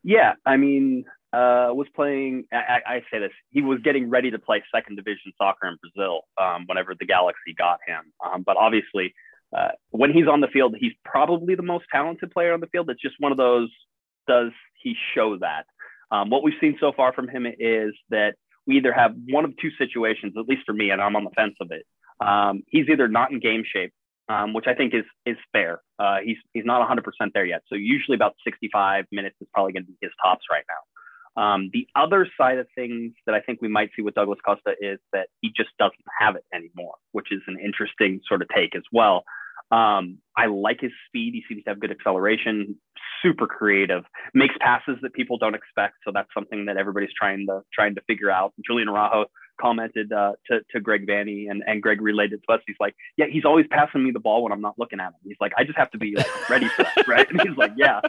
Yeah, 0.04 0.34
I 0.46 0.58
mean, 0.58 1.06
uh, 1.34 1.74
was 1.74 1.88
playing. 1.96 2.46
I, 2.54 2.80
I, 2.86 3.00
say 3.12 3.18
this. 3.18 3.32
He 3.50 3.62
was 3.62 3.80
getting 3.84 4.10
ready 4.10 4.30
to 4.30 4.38
play 4.38 4.64
second 4.74 4.98
division 4.98 5.34
soccer 5.38 5.68
in 5.68 5.78
Brazil 5.82 6.22
um, 6.40 6.66
whenever 6.68 6.94
the 6.98 7.08
Galaxy 7.08 7.56
got 7.58 7.80
him. 7.88 8.14
Um, 8.24 8.44
but 8.46 8.56
obviously, 8.56 9.16
uh, 9.58 9.70
when 9.90 10.14
he's 10.14 10.28
on 10.28 10.42
the 10.42 10.48
field, 10.48 10.76
he's 10.80 10.94
probably 11.04 11.56
the 11.56 11.64
most 11.64 11.86
talented 11.92 12.30
player 12.32 12.54
on 12.54 12.60
the 12.60 12.68
field. 12.68 12.90
It's 12.92 13.02
just 13.02 13.16
one 13.20 13.32
of 13.32 13.40
those. 13.40 13.70
Does 14.28 14.52
he 14.82 14.96
show 15.16 15.38
that? 15.40 15.66
Um, 16.12 16.30
what 16.30 16.44
we've 16.44 16.54
seen 16.62 16.78
so 16.80 16.92
far 16.96 17.14
from 17.14 17.28
him 17.28 17.48
is 17.48 17.94
that 18.10 18.36
we 18.68 18.78
either 18.78 18.94
have 18.94 19.16
one 19.28 19.44
of 19.44 19.58
two 19.58 19.72
situations, 19.78 20.36
at 20.38 20.48
least 20.48 20.62
for 20.66 20.74
me, 20.74 20.92
and 20.92 21.02
I'm 21.02 21.16
on 21.16 21.24
the 21.24 21.32
fence 21.32 21.56
of 21.60 21.72
it. 21.72 21.86
Um, 22.26 22.62
he's 22.68 22.88
either 22.90 23.08
not 23.08 23.32
in 23.32 23.40
game 23.40 23.64
shape, 23.66 23.92
um, 24.30 24.54
which 24.54 24.66
I 24.68 24.76
think 24.76 24.94
is 24.94 25.06
is 25.26 25.38
fair. 25.52 25.82
Uh, 25.98 26.18
he's 26.24 26.38
he's 26.54 26.64
not 26.64 26.88
100% 26.88 27.02
there 27.34 27.46
yet. 27.46 27.64
So 27.68 27.76
usually 27.76 28.16
about 28.16 28.36
65 28.46 29.06
minutes 29.12 29.36
is 29.42 29.48
probably 29.52 29.74
going 29.74 29.86
to 29.86 29.92
be 29.92 29.98
his 30.00 30.12
tops 30.24 30.46
right 30.52 30.64
now. 30.70 30.93
Um, 31.36 31.70
the 31.74 31.88
other 31.96 32.28
side 32.38 32.60
of 32.60 32.68
things 32.76 33.14
that 33.26 33.34
I 33.34 33.42
think 33.42 33.62
we 33.62 33.68
might 33.68 33.90
see 33.96 34.02
with 34.02 34.14
Douglas 34.14 34.40
Costa 34.46 34.76
is 34.80 35.00
that 35.14 35.30
he 35.42 35.52
just 35.56 35.70
doesn't 35.80 36.06
have 36.20 36.36
it 36.36 36.46
anymore, 36.54 36.96
which 37.12 37.32
is 37.32 37.42
an 37.48 37.58
interesting 37.64 38.22
sort 38.28 38.42
of 38.42 38.50
take 38.56 38.76
as 38.76 38.84
well. 38.92 39.24
Um, 39.72 40.20
I 40.38 40.46
like 40.46 40.82
his 40.82 40.92
speed. 41.08 41.34
He 41.34 41.44
seems 41.48 41.64
to 41.64 41.72
have 41.72 41.80
good 41.80 41.90
acceleration, 41.92 42.76
super 43.24 43.48
creative, 43.48 44.04
makes 44.34 44.54
passes 44.60 44.98
that 45.02 45.14
people 45.14 45.38
don't 45.38 45.56
expect. 45.56 45.96
So 46.06 46.12
that's 46.14 46.30
something 46.34 46.66
that 46.66 46.78
everybody's 46.78 47.14
trying 47.18 47.48
to 47.48 47.62
trying 47.74 47.96
to 47.96 48.02
figure 48.02 48.30
out. 48.30 48.54
Julian 48.66 48.90
Araujo 48.90 49.26
commented 49.60 50.12
uh, 50.12 50.34
to 50.50 50.62
to 50.72 50.80
Greg 50.80 51.08
Vanney, 51.08 51.50
and 51.50 51.64
and 51.66 51.82
Greg 51.82 52.02
relayed 52.02 52.34
it 52.34 52.42
to 52.48 52.56
us. 52.56 52.62
He's 52.68 52.76
like, 52.80 52.96
yeah, 53.18 53.26
he's 53.32 53.46
always 53.46 53.66
passing 53.72 54.04
me 54.04 54.12
the 54.12 54.20
ball 54.20 54.44
when 54.44 54.52
I'm 54.52 54.62
not 54.62 54.78
looking 54.78 55.00
at 55.00 55.08
him. 55.08 55.14
He's 55.24 55.38
like, 55.42 55.54
I 55.58 55.64
just 55.64 55.78
have 55.78 55.90
to 55.92 55.98
be 55.98 56.16
like, 56.16 56.50
ready 56.50 56.68
for 56.68 56.84
that, 56.84 57.08
right? 57.08 57.30
And 57.30 57.42
he's 57.42 57.58
like, 57.58 57.72
yeah. 57.76 58.02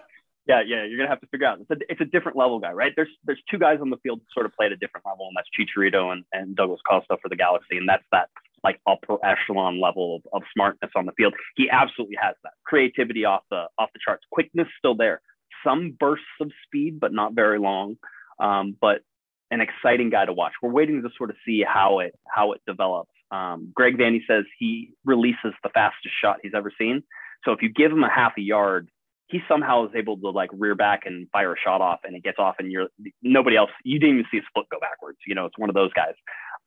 Yeah, 0.46 0.60
yeah, 0.66 0.84
you're 0.84 0.98
gonna 0.98 1.08
have 1.08 1.20
to 1.22 1.26
figure 1.28 1.46
out. 1.46 1.60
It's 1.60 1.70
a, 1.70 1.76
it's 1.88 2.00
a 2.00 2.04
different 2.04 2.36
level 2.36 2.58
guy, 2.58 2.72
right? 2.72 2.92
There's 2.94 3.08
there's 3.24 3.40
two 3.50 3.58
guys 3.58 3.78
on 3.80 3.90
the 3.90 3.96
field 3.98 4.20
sort 4.32 4.44
of 4.46 4.52
play 4.52 4.66
at 4.66 4.72
a 4.72 4.76
different 4.76 5.06
level, 5.06 5.26
and 5.26 5.36
that's 5.36 5.48
Chicharito 5.56 6.12
and, 6.12 6.24
and 6.32 6.54
Douglas 6.54 6.80
Costa 6.88 7.16
for 7.22 7.28
the 7.28 7.36
Galaxy, 7.36 7.78
and 7.78 7.88
that's 7.88 8.04
that 8.12 8.28
like 8.62 8.80
upper 8.86 9.16
echelon 9.24 9.80
level 9.80 10.16
of, 10.16 10.22
of 10.32 10.42
smartness 10.52 10.90
on 10.96 11.06
the 11.06 11.12
field. 11.12 11.34
He 11.56 11.70
absolutely 11.70 12.16
has 12.20 12.34
that 12.44 12.52
creativity 12.64 13.24
off 13.24 13.42
the 13.50 13.66
off 13.78 13.90
the 13.94 14.00
charts. 14.04 14.24
Quickness 14.30 14.68
still 14.78 14.94
there. 14.94 15.22
Some 15.64 15.96
bursts 15.98 16.26
of 16.40 16.50
speed, 16.66 17.00
but 17.00 17.12
not 17.12 17.34
very 17.34 17.58
long. 17.58 17.96
Um, 18.38 18.76
but 18.80 19.00
an 19.50 19.60
exciting 19.60 20.10
guy 20.10 20.24
to 20.26 20.32
watch. 20.32 20.52
We're 20.62 20.72
waiting 20.72 21.02
to 21.02 21.08
sort 21.16 21.30
of 21.30 21.36
see 21.46 21.64
how 21.66 22.00
it 22.00 22.14
how 22.28 22.52
it 22.52 22.60
develops. 22.66 23.10
Um, 23.30 23.70
Greg 23.74 23.96
Vanney 23.96 24.20
says 24.28 24.44
he 24.58 24.90
releases 25.04 25.54
the 25.62 25.70
fastest 25.72 26.14
shot 26.20 26.38
he's 26.42 26.52
ever 26.54 26.72
seen. 26.76 27.02
So 27.44 27.52
if 27.52 27.62
you 27.62 27.68
give 27.68 27.92
him 27.92 28.02
a 28.02 28.10
half 28.10 28.32
a 28.38 28.40
yard, 28.40 28.88
he 29.34 29.40
somehow 29.48 29.84
is 29.84 29.90
able 29.96 30.16
to 30.16 30.30
like 30.30 30.48
rear 30.52 30.76
back 30.76 31.06
and 31.06 31.28
fire 31.30 31.54
a 31.54 31.56
shot 31.58 31.80
off, 31.80 31.98
and 32.04 32.14
it 32.14 32.22
gets 32.22 32.38
off, 32.38 32.54
and 32.60 32.70
you're 32.70 32.86
nobody 33.20 33.56
else. 33.56 33.70
You 33.82 33.98
didn't 33.98 34.18
even 34.18 34.26
see 34.30 34.36
his 34.36 34.46
foot 34.54 34.66
go 34.70 34.78
backwards. 34.78 35.18
You 35.26 35.34
know, 35.34 35.44
it's 35.44 35.58
one 35.58 35.68
of 35.68 35.74
those 35.74 35.92
guys. 35.92 36.14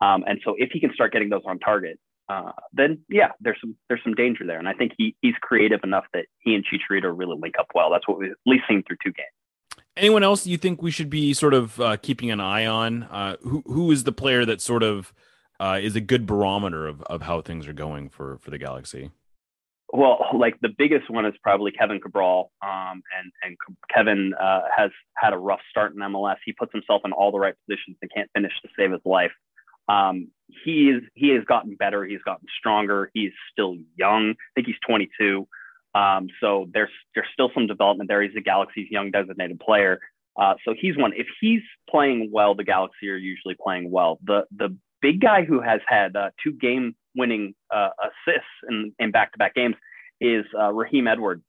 Um, 0.02 0.26
and 0.28 0.42
so 0.44 0.54
if 0.58 0.72
he 0.74 0.82
can 0.82 0.94
start 0.94 1.14
getting 1.14 1.30
those 1.30 1.44
on 1.46 1.60
target, 1.60 1.98
uh, 2.28 2.52
then 2.74 3.00
yeah, 3.08 3.32
there's 3.40 3.58
some 3.62 3.78
there's 3.88 4.02
some 4.04 4.16
danger 4.16 4.46
there. 4.46 4.60
And 4.60 4.68
I 4.68 4.74
think 4.74 4.92
he 4.98 5.16
he's 5.22 5.36
creative 5.42 5.80
enough 5.86 6.04
that 6.14 6.26
he 6.40 6.56
and 6.56 6.66
Chicharito 6.66 7.18
really 7.18 7.38
link 7.40 7.56
up 7.58 7.68
well. 7.74 7.90
That's 7.90 8.06
what 8.06 8.20
we've 8.20 8.32
at 8.32 8.38
least 8.46 8.66
seen 8.68 8.84
through 8.86 8.98
two 9.02 9.14
games. 9.14 9.86
Anyone 9.96 10.24
else 10.24 10.46
you 10.46 10.58
think 10.58 10.82
we 10.82 10.92
should 10.92 11.10
be 11.10 11.34
sort 11.34 11.54
of 11.54 11.80
uh, 11.80 11.96
keeping 11.96 12.32
an 12.32 12.42
eye 12.42 12.66
on? 12.66 13.04
Uh, 13.04 13.38
who 13.44 13.64
who 13.66 13.92
is 13.92 14.04
the 14.04 14.12
player 14.12 14.44
that 14.44 14.60
sort 14.60 14.84
of 14.84 15.14
uh, 15.62 15.80
is 15.82 15.96
a 15.96 16.02
good 16.02 16.26
barometer 16.26 16.86
of, 16.86 17.02
of 17.04 17.22
how 17.22 17.40
things 17.40 17.66
are 17.66 17.74
going 17.74 18.10
for 18.10 18.38
for 18.40 18.52
the 18.52 18.58
Galaxy? 18.58 19.12
Well, 19.94 20.28
like 20.34 20.60
the 20.62 20.74
biggest 20.78 21.10
one 21.10 21.26
is 21.26 21.34
probably 21.42 21.72
Kevin 21.72 22.02
Cabral, 22.02 22.52
um, 22.62 23.02
and 23.18 23.32
and 23.44 23.58
Kevin 23.94 24.34
uh, 24.40 24.62
has 24.76 24.92
had 25.16 25.34
a 25.34 25.38
rough 25.38 25.62
start 25.70 25.94
in 25.94 26.00
MLS. 26.00 26.36
He 26.46 26.52
puts 26.52 26.74
himself 26.74 27.04
in 27.06 27.14
all 27.14 27.32
the 27.32 27.40
right 27.40 27.54
positions 27.66 27.98
and 28.02 28.12
can't 28.14 28.30
finish 28.34 28.52
to 28.64 28.70
save 28.78 28.92
his 28.92 29.02
life. 29.06 29.32
Um, 29.88 30.30
he 30.66 31.00
he 31.16 31.30
has 31.30 31.46
gotten 31.46 31.76
better. 31.76 32.06
He's 32.06 32.22
gotten 32.26 32.48
stronger. 32.60 33.10
He's 33.14 33.32
still 33.52 33.76
young. 33.96 34.32
I 34.32 34.52
think 34.56 34.68
he's 34.68 34.76
22. 34.86 35.48
Um, 35.96 36.28
so 36.42 36.68
there's 36.74 36.92
there's 37.16 37.28
still 37.32 37.50
some 37.54 37.68
development 37.68 38.10
there. 38.10 38.22
He's 38.22 38.34
the 38.34 38.42
Galaxy's 38.42 38.92
young 38.92 39.12
designated 39.12 39.60
player. 39.60 40.00
Uh, 40.40 40.54
so 40.66 40.76
he's 40.80 40.98
one. 40.98 41.14
If 41.16 41.28
he's 41.42 41.62
playing 41.90 42.30
well, 42.32 42.56
the 42.56 42.64
Galaxy 42.64 43.10
are 43.10 43.16
usually 43.16 43.56
playing 43.62 43.90
well. 43.90 44.20
The 44.24 44.44
the 44.56 44.78
big 45.02 45.22
guy 45.22 45.44
who 45.44 45.62
has 45.62 45.82
had 45.88 46.16
uh, 46.16 46.30
two 46.44 46.52
game 46.52 46.96
winning 47.16 47.54
uh, 47.74 47.90
assists 48.02 48.48
in, 48.70 48.94
in 49.00 49.12
back-to-back 49.12 49.56
games 49.56 49.76
is 50.22 50.46
uh, 50.60 50.72
Raheem 50.72 51.08
Edwards, 51.08 51.44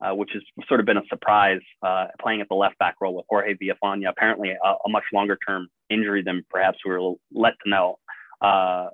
uh, 0.00 0.14
which 0.14 0.30
has 0.32 0.42
sort 0.66 0.80
of 0.80 0.86
been 0.86 0.96
a 0.96 1.06
surprise 1.08 1.60
uh, 1.82 2.06
playing 2.20 2.40
at 2.40 2.48
the 2.48 2.54
left 2.54 2.78
back 2.78 2.96
role 3.00 3.14
with 3.14 3.26
Jorge 3.28 3.54
Villafaña. 3.54 4.08
Apparently, 4.08 4.50
a, 4.50 4.68
a 4.68 4.88
much 4.88 5.04
longer 5.12 5.38
term 5.46 5.68
injury 5.88 6.22
than 6.22 6.44
perhaps 6.50 6.78
we 6.84 6.92
were 6.92 7.14
let 7.32 7.54
to 7.64 7.70
know 7.70 7.98
uh, 8.40 8.88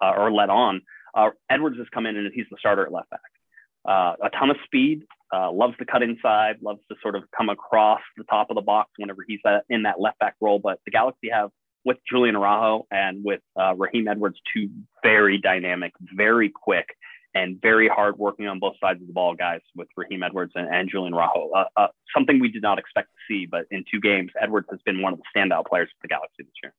or 0.00 0.32
let 0.32 0.50
on. 0.50 0.80
Edwards 1.50 1.78
has 1.78 1.86
come 1.92 2.06
in 2.06 2.16
and 2.16 2.30
he's 2.34 2.46
the 2.50 2.56
starter 2.58 2.84
at 2.84 2.92
left 2.92 3.10
back. 3.10 3.20
A 3.86 4.30
ton 4.38 4.50
of 4.50 4.56
speed, 4.64 5.02
loves 5.32 5.76
to 5.78 5.84
cut 5.84 6.02
inside, 6.02 6.56
loves 6.62 6.80
to 6.90 6.96
sort 7.02 7.16
of 7.16 7.24
come 7.36 7.48
across 7.48 8.00
the 8.16 8.24
top 8.24 8.50
of 8.50 8.54
the 8.54 8.62
box 8.62 8.90
whenever 8.98 9.24
he's 9.26 9.40
in 9.70 9.82
that 9.84 10.00
left 10.00 10.18
back 10.18 10.34
role. 10.40 10.58
But 10.58 10.78
the 10.84 10.90
Galaxy 10.90 11.30
have 11.32 11.50
with 11.86 11.98
Julian 12.10 12.34
Araujo 12.34 12.84
and 12.90 13.24
with 13.24 13.40
uh, 13.58 13.74
Raheem 13.76 14.08
Edwards 14.08 14.38
two 14.52 14.68
very 15.04 15.38
dynamic, 15.38 15.92
very 16.14 16.50
quick, 16.50 16.88
and 17.32 17.60
very 17.62 17.88
hard 17.88 18.18
working 18.18 18.48
on 18.48 18.58
both 18.58 18.74
sides 18.82 19.00
of 19.00 19.06
the 19.06 19.12
ball 19.12 19.36
guys 19.36 19.60
with 19.76 19.86
Raheem 19.96 20.24
Edwards 20.24 20.52
and, 20.56 20.68
and 20.68 20.90
Julian 20.90 21.14
Araujo. 21.14 21.50
Uh, 21.54 21.64
uh, 21.76 21.86
something 22.14 22.40
we 22.40 22.50
did 22.50 22.62
not 22.62 22.80
expect 22.80 23.08
to 23.10 23.32
see, 23.32 23.46
but 23.46 23.66
in 23.70 23.84
two 23.90 24.00
games, 24.00 24.32
Edwards 24.40 24.66
has 24.70 24.80
been 24.84 25.00
one 25.00 25.12
of 25.12 25.20
the 25.20 25.24
standout 25.34 25.66
players 25.66 25.88
for 25.88 25.98
the 26.02 26.08
Galaxy 26.08 26.42
this 26.42 26.52
year. 26.62 26.74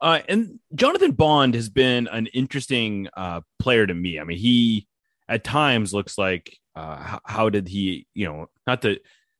Uh, 0.00 0.20
and 0.28 0.58
Jonathan 0.74 1.12
Bond 1.12 1.54
has 1.54 1.68
been 1.68 2.08
an 2.08 2.26
interesting 2.28 3.08
uh, 3.16 3.42
player 3.60 3.86
to 3.86 3.94
me. 3.94 4.18
I 4.18 4.24
mean, 4.24 4.38
he 4.38 4.88
at 5.28 5.44
times 5.44 5.94
looks 5.94 6.18
like 6.18 6.58
uh, 6.74 6.96
how, 6.96 7.20
how, 7.24 7.48
did 7.48 7.68
he, 7.68 8.08
you 8.12 8.26
know, 8.26 8.48
not 8.66 8.82
to 8.82 8.98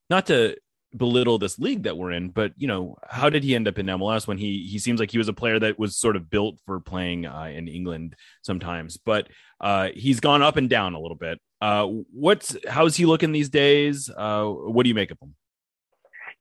not 0.09 0.27
to 0.27 0.57
belittle 0.97 1.39
this 1.39 1.59
league 1.59 1.85
that 1.85 1.97
we're 1.97 2.13
in, 2.13 2.31
but 2.31 2.53
you 2.57 2.67
know, 2.67 2.97
how 3.09 3.31
did 3.31 3.45
he 3.45 3.55
end 3.55 3.69
up 3.69 3.79
in 3.79 3.87
MLS 3.87 4.27
when 4.27 4.39
he 4.39 4.67
he 4.71 4.79
seems 4.79 5.01
like 5.01 5.11
he 5.11 5.19
was 5.19 5.29
a 5.29 5.33
player 5.33 5.59
that 5.59 5.79
was 5.79 5.97
sort 5.97 6.17
of 6.17 6.31
built 6.31 6.59
for 6.67 6.81
playing 6.81 7.27
uh, 7.27 7.51
in 7.53 7.69
England 7.69 8.15
sometimes, 8.43 8.97
but 8.97 9.29
uh, 9.61 9.89
he's 9.95 10.21
gone 10.21 10.43
up 10.43 10.57
and 10.57 10.69
down 10.69 10.95
a 10.95 11.01
little 11.01 11.17
bit. 11.17 11.41
Uh, 11.61 11.87
what's 12.13 12.57
how's 12.69 12.97
he 12.97 13.07
looking 13.07 13.33
these 13.33 13.49
days? 13.49 14.11
Uh, 14.11 14.47
what 14.47 14.83
do 14.83 14.89
you 14.89 14.95
make 14.95 15.11
of 15.11 15.19
him? 15.21 15.35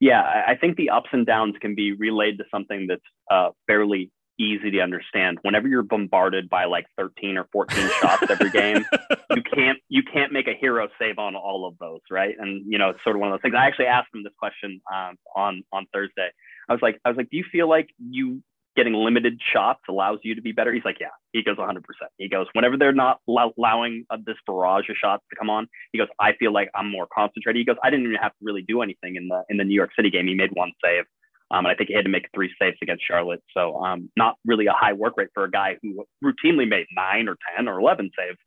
Yeah, 0.00 0.20
I 0.20 0.56
think 0.56 0.76
the 0.76 0.90
ups 0.90 1.10
and 1.12 1.24
downs 1.24 1.54
can 1.60 1.76
be 1.76 1.92
relayed 1.92 2.38
to 2.38 2.44
something 2.50 2.88
that's 2.88 3.00
uh, 3.30 3.50
fairly 3.68 4.10
easy 4.42 4.70
to 4.70 4.80
understand. 4.80 5.38
Whenever 5.42 5.68
you're 5.68 5.82
bombarded 5.82 6.48
by 6.48 6.64
like 6.64 6.86
13 6.96 7.36
or 7.36 7.48
14 7.52 7.88
shots 8.00 8.24
every 8.28 8.50
game, 8.50 8.84
you 9.30 9.42
can't 9.42 9.78
you 9.88 10.02
can't 10.02 10.32
make 10.32 10.48
a 10.48 10.54
hero 10.54 10.88
save 10.98 11.18
on 11.18 11.34
all 11.34 11.66
of 11.66 11.78
those, 11.78 12.00
right? 12.10 12.34
And 12.38 12.64
you 12.66 12.78
know, 12.78 12.90
it's 12.90 13.02
sort 13.04 13.16
of 13.16 13.20
one 13.20 13.30
of 13.30 13.34
those 13.34 13.42
things. 13.42 13.54
I 13.56 13.66
actually 13.66 13.86
asked 13.86 14.08
him 14.14 14.22
this 14.22 14.32
question 14.38 14.80
um, 14.92 15.16
on 15.36 15.62
on 15.72 15.86
Thursday. 15.92 16.30
I 16.68 16.72
was 16.72 16.82
like, 16.82 17.00
I 17.04 17.08
was 17.08 17.16
like, 17.16 17.30
do 17.30 17.36
you 17.36 17.44
feel 17.50 17.68
like 17.68 17.88
you 17.98 18.42
getting 18.74 18.94
limited 18.94 19.38
shots 19.52 19.80
allows 19.88 20.18
you 20.22 20.34
to 20.34 20.42
be 20.42 20.52
better? 20.52 20.72
He's 20.72 20.84
like, 20.84 20.98
yeah. 21.00 21.08
He 21.32 21.42
goes 21.42 21.56
100%. 21.56 21.82
He 22.18 22.28
goes, 22.28 22.46
whenever 22.52 22.76
they're 22.76 22.92
not 22.92 23.20
allowing 23.28 24.04
uh, 24.10 24.16
this 24.24 24.36
barrage 24.46 24.88
of 24.88 24.96
shots 24.96 25.24
to 25.30 25.36
come 25.36 25.50
on, 25.50 25.68
he 25.92 25.98
goes, 25.98 26.08
I 26.18 26.32
feel 26.38 26.52
like 26.52 26.70
I'm 26.74 26.90
more 26.90 27.06
concentrated. 27.14 27.60
He 27.60 27.64
goes, 27.64 27.76
I 27.82 27.90
didn't 27.90 28.06
even 28.06 28.16
have 28.16 28.32
to 28.32 28.38
really 28.42 28.62
do 28.62 28.82
anything 28.82 29.16
in 29.16 29.28
the 29.28 29.42
in 29.48 29.56
the 29.56 29.64
New 29.64 29.74
York 29.74 29.90
City 29.96 30.10
game. 30.10 30.26
He 30.26 30.34
made 30.34 30.50
one 30.52 30.72
save. 30.82 31.04
Um, 31.52 31.66
and 31.66 31.68
I 31.68 31.74
think 31.74 31.88
he 31.88 31.94
had 31.94 32.06
to 32.06 32.10
make 32.10 32.26
three 32.34 32.50
saves 32.60 32.78
against 32.82 33.04
Charlotte. 33.06 33.42
So 33.54 33.76
um, 33.76 34.10
not 34.16 34.36
really 34.46 34.66
a 34.66 34.72
high 34.72 34.94
work 34.94 35.14
rate 35.16 35.28
for 35.34 35.44
a 35.44 35.50
guy 35.50 35.76
who 35.82 36.04
routinely 36.24 36.66
made 36.66 36.86
nine 36.96 37.28
or 37.28 37.36
10 37.56 37.68
or 37.68 37.78
11 37.78 38.10
saves 38.18 38.38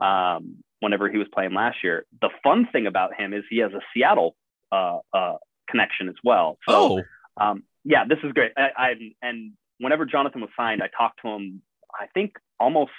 um, 0.00 0.56
whenever 0.80 1.08
he 1.08 1.18
was 1.18 1.28
playing 1.32 1.54
last 1.54 1.78
year. 1.84 2.04
The 2.20 2.30
fun 2.42 2.66
thing 2.72 2.86
about 2.86 3.14
him 3.14 3.32
is 3.32 3.44
he 3.48 3.58
has 3.58 3.72
a 3.72 3.80
Seattle 3.94 4.34
uh, 4.72 4.98
uh, 5.12 5.36
connection 5.70 6.08
as 6.08 6.16
well. 6.24 6.58
So, 6.68 6.74
oh. 6.74 7.02
Um, 7.40 7.62
yeah, 7.84 8.04
this 8.08 8.18
is 8.24 8.32
great. 8.32 8.50
I, 8.56 8.70
I, 8.76 8.94
and 9.22 9.52
whenever 9.78 10.04
Jonathan 10.04 10.40
was 10.40 10.50
signed, 10.56 10.82
I 10.82 10.88
talked 10.88 11.20
to 11.22 11.28
him, 11.28 11.62
I 11.94 12.06
think 12.12 12.32
almost 12.58 12.90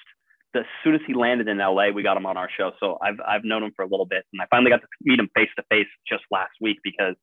as 0.55 0.63
soon 0.83 0.95
as 0.95 1.01
he 1.05 1.13
landed 1.13 1.47
in 1.49 1.57
LA, 1.57 1.89
we 1.89 2.01
got 2.01 2.17
him 2.17 2.25
on 2.25 2.37
our 2.37 2.49
show. 2.57 2.71
So 2.79 2.97
I've, 3.01 3.19
I've 3.27 3.43
known 3.43 3.63
him 3.63 3.71
for 3.75 3.83
a 3.83 3.87
little 3.87 4.05
bit. 4.05 4.23
And 4.31 4.41
I 4.41 4.45
finally 4.49 4.71
got 4.71 4.81
to 4.81 4.87
meet 5.03 5.19
him 5.19 5.29
face 5.35 5.49
to 5.57 5.63
face 5.69 5.87
just 6.07 6.23
last 6.31 6.51
week 6.61 6.77
because 6.83 7.15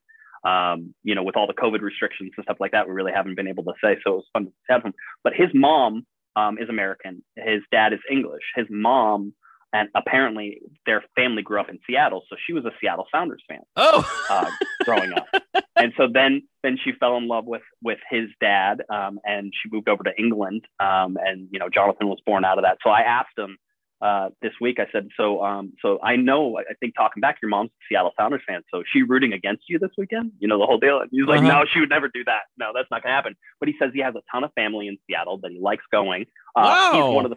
um, 0.46 0.94
you 1.02 1.14
know, 1.14 1.24
with 1.24 1.36
all 1.36 1.46
the 1.46 1.54
COVID 1.54 1.80
restrictions 1.80 2.30
and 2.36 2.44
stuff 2.44 2.58
like 2.60 2.70
that, 2.70 2.86
we 2.86 2.94
really 2.94 3.12
haven't 3.12 3.34
been 3.34 3.48
able 3.48 3.64
to 3.64 3.72
say. 3.82 3.96
So 4.04 4.12
it 4.12 4.16
was 4.16 4.24
fun 4.32 4.44
to 4.46 4.52
have 4.68 4.82
him. 4.84 4.94
But 5.24 5.32
his 5.34 5.48
mom 5.52 6.06
um, 6.36 6.58
is 6.58 6.68
American. 6.68 7.24
His 7.34 7.62
dad 7.72 7.92
is 7.92 7.98
English. 8.08 8.42
His 8.54 8.66
mom, 8.70 9.32
and 9.72 9.88
apparently 9.96 10.60
their 10.86 11.02
family 11.16 11.42
grew 11.42 11.58
up 11.58 11.68
in 11.68 11.80
Seattle, 11.84 12.22
so 12.30 12.36
she 12.46 12.52
was 12.52 12.64
a 12.64 12.70
Seattle 12.80 13.06
Sounders 13.12 13.42
fan. 13.48 13.62
Oh, 13.74 14.08
uh, 14.30 14.50
growing 14.84 15.12
up, 15.12 15.26
and 15.76 15.92
so 15.96 16.06
then 16.12 16.42
then 16.62 16.78
she 16.82 16.92
fell 16.92 17.16
in 17.16 17.26
love 17.26 17.46
with 17.46 17.62
with 17.82 17.98
his 18.08 18.28
dad, 18.40 18.82
um, 18.88 19.18
and 19.24 19.52
she 19.60 19.68
moved 19.74 19.88
over 19.88 20.04
to 20.04 20.12
England. 20.16 20.64
Um, 20.78 21.18
and 21.20 21.48
you 21.50 21.58
know, 21.58 21.68
Jonathan 21.68 22.06
was 22.06 22.20
born 22.24 22.44
out 22.44 22.58
of 22.58 22.64
that. 22.64 22.78
So 22.84 22.90
I 22.90 23.00
asked 23.00 23.36
him 23.36 23.56
uh, 24.00 24.28
this 24.42 24.52
week. 24.60 24.78
I 24.78 24.86
said, 24.92 25.08
so 25.16 25.42
um, 25.44 25.72
so 25.82 25.98
I 26.02 26.16
know. 26.16 26.58
I 26.58 26.74
think 26.80 26.94
talking 26.94 27.20
back, 27.20 27.38
your 27.42 27.48
mom's 27.48 27.70
a 27.70 27.80
Seattle 27.88 28.12
Sounders 28.18 28.42
fan, 28.46 28.62
so 28.72 28.80
is 28.80 28.86
she 28.92 29.02
rooting 29.02 29.32
against 29.32 29.64
you 29.68 29.78
this 29.78 29.90
weekend? 29.96 30.32
You 30.38 30.48
know 30.48 30.58
the 30.58 30.66
whole 30.66 30.78
deal. 30.78 31.00
And 31.00 31.08
he's 31.10 31.24
like, 31.26 31.40
Uh-huh. 31.40 31.60
no, 31.60 31.64
she 31.72 31.80
would 31.80 31.88
never 31.90 32.08
do 32.08 32.24
that. 32.24 32.42
No, 32.58 32.72
that's 32.74 32.90
not 32.90 33.02
gonna 33.02 33.14
happen. 33.14 33.34
But 33.60 33.68
he 33.68 33.74
says 33.78 33.90
he 33.94 34.00
has 34.00 34.14
a 34.14 34.22
ton 34.30 34.44
of 34.44 34.52
family 34.54 34.88
in 34.88 34.98
Seattle 35.06 35.38
that 35.38 35.50
he 35.50 35.58
likes 35.60 35.84
going. 35.90 36.26
Uh, 36.54 36.62
Wow. 36.64 36.92
He's 37.08 37.14
one 37.14 37.24
of 37.24 37.30
the 37.30 37.36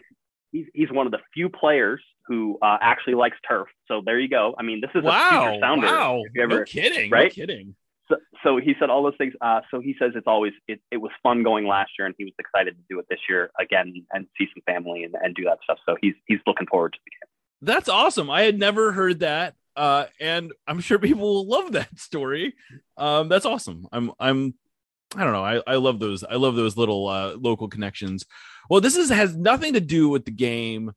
he's, 0.51 0.65
he's 0.73 0.91
one 0.91 1.05
of 1.05 1.11
the 1.11 1.19
few 1.33 1.49
players 1.49 2.01
who 2.27 2.57
uh, 2.61 2.77
actually 2.81 3.15
likes 3.15 3.37
turf. 3.47 3.67
So 3.87 4.01
there 4.05 4.19
you 4.19 4.29
go. 4.29 4.53
I 4.57 4.63
mean, 4.63 4.81
this 4.81 4.91
is 4.95 5.03
a 5.03 5.07
Wow. 5.07 5.29
future 5.29 5.59
Sounder. 5.61 5.87
Wow. 5.87 6.23
Ever, 6.39 6.59
no 6.59 6.63
kidding. 6.65 7.09
No 7.09 7.17
right? 7.17 7.31
kidding. 7.33 7.75
So, 8.09 8.17
so 8.43 8.57
he 8.57 8.75
said 8.79 8.89
all 8.89 9.03
those 9.03 9.17
things. 9.17 9.33
Uh, 9.41 9.61
so 9.71 9.79
he 9.79 9.95
says 9.99 10.11
it's 10.15 10.27
always 10.27 10.53
it, 10.67 10.81
it 10.91 10.97
was 10.97 11.11
fun 11.21 11.43
going 11.43 11.67
last 11.67 11.91
year, 11.97 12.05
and 12.05 12.15
he 12.17 12.25
was 12.25 12.33
excited 12.39 12.75
to 12.75 12.83
do 12.89 12.99
it 12.99 13.05
this 13.09 13.19
year 13.29 13.51
again 13.59 14.05
and 14.11 14.27
see 14.37 14.47
some 14.53 14.63
family 14.65 15.03
and, 15.03 15.15
and 15.21 15.35
do 15.35 15.43
that 15.45 15.59
stuff. 15.63 15.77
So 15.87 15.95
he's 16.01 16.15
he's 16.25 16.39
looking 16.45 16.67
forward 16.67 16.93
to 16.93 16.99
the 17.05 17.11
game. 17.11 17.29
That's 17.61 17.89
awesome. 17.89 18.29
I 18.29 18.43
had 18.43 18.57
never 18.57 18.91
heard 18.91 19.19
that. 19.19 19.55
Uh, 19.75 20.05
and 20.19 20.51
I'm 20.67 20.81
sure 20.81 20.99
people 20.99 21.21
will 21.21 21.47
love 21.47 21.71
that 21.73 21.97
story. 21.97 22.55
Um, 22.97 23.29
that's 23.29 23.45
awesome. 23.45 23.87
I'm, 23.91 24.11
I'm, 24.19 24.55
I 25.15 25.23
don't 25.23 25.31
know. 25.33 25.43
I, 25.43 25.61
I 25.65 25.75
love 25.75 25.99
those. 25.99 26.23
I 26.23 26.35
love 26.35 26.55
those 26.55 26.75
little 26.75 27.07
uh, 27.07 27.35
local 27.35 27.69
connections. 27.69 28.25
Well, 28.69 28.81
this 28.81 28.95
is 28.97 29.09
has 29.09 29.35
nothing 29.35 29.73
to 29.73 29.81
do 29.81 30.09
with 30.09 30.25
the 30.25 30.31
game 30.31 30.91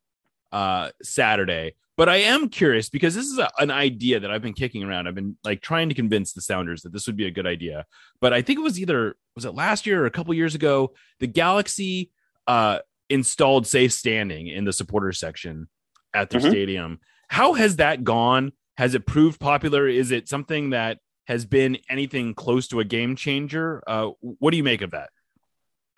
uh, 0.50 0.90
Saturday, 1.02 1.76
but 1.96 2.08
I 2.08 2.16
am 2.16 2.48
curious 2.48 2.88
because 2.88 3.14
this 3.14 3.26
is 3.26 3.38
a, 3.38 3.50
an 3.58 3.70
idea 3.70 4.20
that 4.20 4.30
I've 4.30 4.42
been 4.42 4.52
kicking 4.54 4.82
around. 4.82 5.06
I've 5.06 5.14
been 5.14 5.36
like 5.44 5.60
trying 5.60 5.88
to 5.88 5.94
convince 5.94 6.32
the 6.32 6.40
Sounders 6.40 6.82
that 6.82 6.92
this 6.92 7.06
would 7.06 7.16
be 7.16 7.26
a 7.26 7.30
good 7.30 7.46
idea. 7.46 7.84
But 8.20 8.32
I 8.32 8.42
think 8.42 8.58
it 8.58 8.62
was 8.62 8.80
either 8.80 9.16
was 9.34 9.44
it 9.44 9.54
last 9.54 9.86
year 9.86 10.02
or 10.02 10.06
a 10.06 10.10
couple 10.10 10.32
years 10.34 10.54
ago. 10.54 10.92
The 11.20 11.26
Galaxy 11.26 12.10
uh, 12.46 12.78
installed 13.08 13.66
safe 13.66 13.92
standing 13.92 14.46
in 14.48 14.64
the 14.64 14.72
supporters 14.72 15.18
section 15.18 15.68
at 16.14 16.30
their 16.30 16.40
Mhm. 16.40 16.50
stadium. 16.50 17.00
How 17.28 17.54
has 17.54 17.76
that 17.76 18.04
gone? 18.04 18.52
Has 18.76 18.94
it 18.94 19.06
proved 19.06 19.38
popular? 19.40 19.86
Is 19.86 20.10
it 20.10 20.28
something 20.28 20.70
that 20.70 20.98
has 21.26 21.44
been 21.44 21.78
anything 21.88 22.34
close 22.34 22.68
to 22.68 22.80
a 22.80 22.84
game 22.84 23.16
changer? 23.16 23.82
Uh, 23.86 24.10
what 24.20 24.50
do 24.50 24.56
you 24.56 24.64
make 24.64 24.82
of 24.82 24.90
that? 24.90 25.10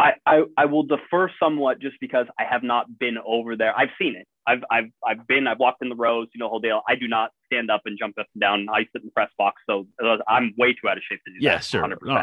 I, 0.04 0.12
I, 0.26 0.42
I 0.58 0.64
will 0.66 0.82
defer 0.82 1.30
somewhat 1.42 1.80
just 1.80 1.96
because 2.00 2.26
I 2.38 2.44
have 2.44 2.62
not 2.62 2.98
been 2.98 3.16
over 3.24 3.56
there. 3.56 3.72
I've 3.76 3.88
seen 4.00 4.16
it. 4.16 4.26
I've 4.46 4.62
I've 4.70 4.90
I've 5.06 5.26
been. 5.26 5.46
I've 5.46 5.58
walked 5.58 5.82
in 5.82 5.88
the 5.88 5.94
rows. 5.96 6.28
You 6.34 6.40
know, 6.40 6.48
whole 6.50 6.60
deal. 6.60 6.82
I 6.86 6.94
do 6.96 7.08
not 7.08 7.30
stand 7.46 7.70
up 7.70 7.80
and 7.86 7.98
jump 7.98 8.18
up 8.18 8.26
and 8.34 8.40
down. 8.40 8.66
I 8.70 8.80
sit 8.92 9.00
in 9.02 9.06
the 9.06 9.10
press 9.12 9.30
box, 9.38 9.62
so 9.68 9.86
uh, 10.04 10.18
I'm 10.28 10.52
way 10.58 10.74
too 10.74 10.88
out 10.90 10.98
of 10.98 11.02
shape 11.08 11.20
to 11.26 11.32
do 11.32 11.38
Yeah, 11.40 11.54
that. 11.56 11.64
sure. 11.64 11.82
100%. 11.82 11.96
No, 12.04 12.18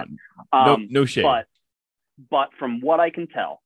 Um, 0.54 0.66
no, 0.92 1.02
no 1.02 1.06
shade. 1.06 1.24
But 1.24 1.46
but 2.30 2.50
from 2.60 2.82
what 2.82 3.00
I 3.00 3.10
can 3.10 3.26
tell, 3.28 3.62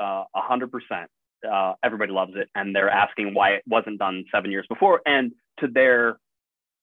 uh, 0.00 0.24
a 0.34 0.40
hundred 0.40 0.72
percent, 0.72 1.08
uh, 1.48 1.74
everybody 1.84 2.10
loves 2.12 2.32
it, 2.34 2.48
and 2.56 2.74
they're 2.74 2.90
asking 2.90 3.34
why 3.34 3.50
it 3.50 3.62
wasn't 3.68 4.00
done 4.00 4.24
seven 4.34 4.50
years 4.50 4.66
before. 4.68 5.00
And 5.06 5.30
to 5.60 5.68
their 5.68 6.18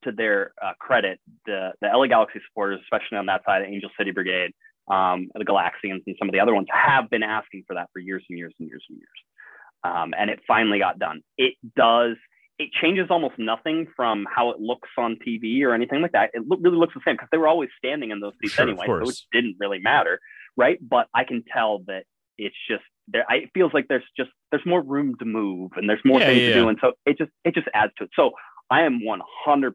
to 0.03 0.13
their 0.13 0.53
uh, 0.63 0.73
credit, 0.79 1.19
the 1.45 1.73
the 1.81 1.87
LA 1.93 2.07
Galaxy 2.07 2.39
supporters, 2.47 2.79
especially 2.83 3.17
on 3.17 3.25
that 3.25 3.41
side, 3.45 3.63
Angel 3.67 3.89
City 3.97 4.11
Brigade, 4.11 4.51
um, 4.89 5.29
the 5.35 5.45
Galaxians, 5.45 6.03
and 6.05 6.15
some 6.17 6.29
of 6.29 6.33
the 6.33 6.39
other 6.39 6.55
ones, 6.55 6.67
have 6.71 7.09
been 7.09 7.23
asking 7.23 7.63
for 7.67 7.75
that 7.75 7.89
for 7.93 7.99
years 7.99 8.23
and 8.29 8.37
years 8.37 8.53
and 8.59 8.67
years 8.69 8.83
and 8.89 8.97
years. 8.97 9.09
Um, 9.83 10.13
and 10.17 10.29
it 10.29 10.39
finally 10.47 10.79
got 10.79 10.99
done. 10.99 11.21
It 11.37 11.53
does. 11.75 12.15
It 12.59 12.71
changes 12.81 13.07
almost 13.09 13.35
nothing 13.37 13.87
from 13.95 14.25
how 14.33 14.49
it 14.49 14.59
looks 14.59 14.89
on 14.97 15.17
TV 15.25 15.61
or 15.63 15.73
anything 15.73 16.01
like 16.01 16.13
that. 16.13 16.31
It 16.33 16.47
look, 16.47 16.59
really 16.61 16.77
looks 16.77 16.95
the 16.95 17.01
same 17.05 17.15
because 17.15 17.29
they 17.31 17.37
were 17.37 17.47
always 17.47 17.69
standing 17.77 18.11
in 18.11 18.19
those 18.19 18.33
seats 18.41 18.55
Sure, 18.55 18.67
anyway, 18.67 18.87
so 18.87 19.09
it 19.09 19.15
didn't 19.31 19.57
really 19.59 19.79
matter, 19.79 20.19
right? 20.55 20.79
But 20.81 21.07
I 21.13 21.23
can 21.23 21.43
tell 21.53 21.79
that 21.87 22.03
it's 22.37 22.55
just 22.67 22.83
there. 23.07 23.25
I, 23.29 23.35
it 23.35 23.49
feels 23.53 23.73
like 23.73 23.87
there's 23.87 24.03
just 24.17 24.31
there's 24.51 24.65
more 24.65 24.81
room 24.81 25.15
to 25.19 25.25
move 25.25 25.71
and 25.75 25.87
there's 25.87 26.01
more 26.03 26.19
Yeah, 26.19 26.27
things 26.27 26.41
yeah, 26.41 26.47
to 26.47 26.53
do, 26.53 26.69
and 26.69 26.77
so 26.81 26.93
it 27.05 27.17
just 27.19 27.31
it 27.45 27.53
just 27.53 27.67
adds 27.75 27.91
to 27.99 28.05
it. 28.05 28.09
So 28.15 28.31
I 28.69 28.81
am 28.81 28.99
100% 29.01 29.73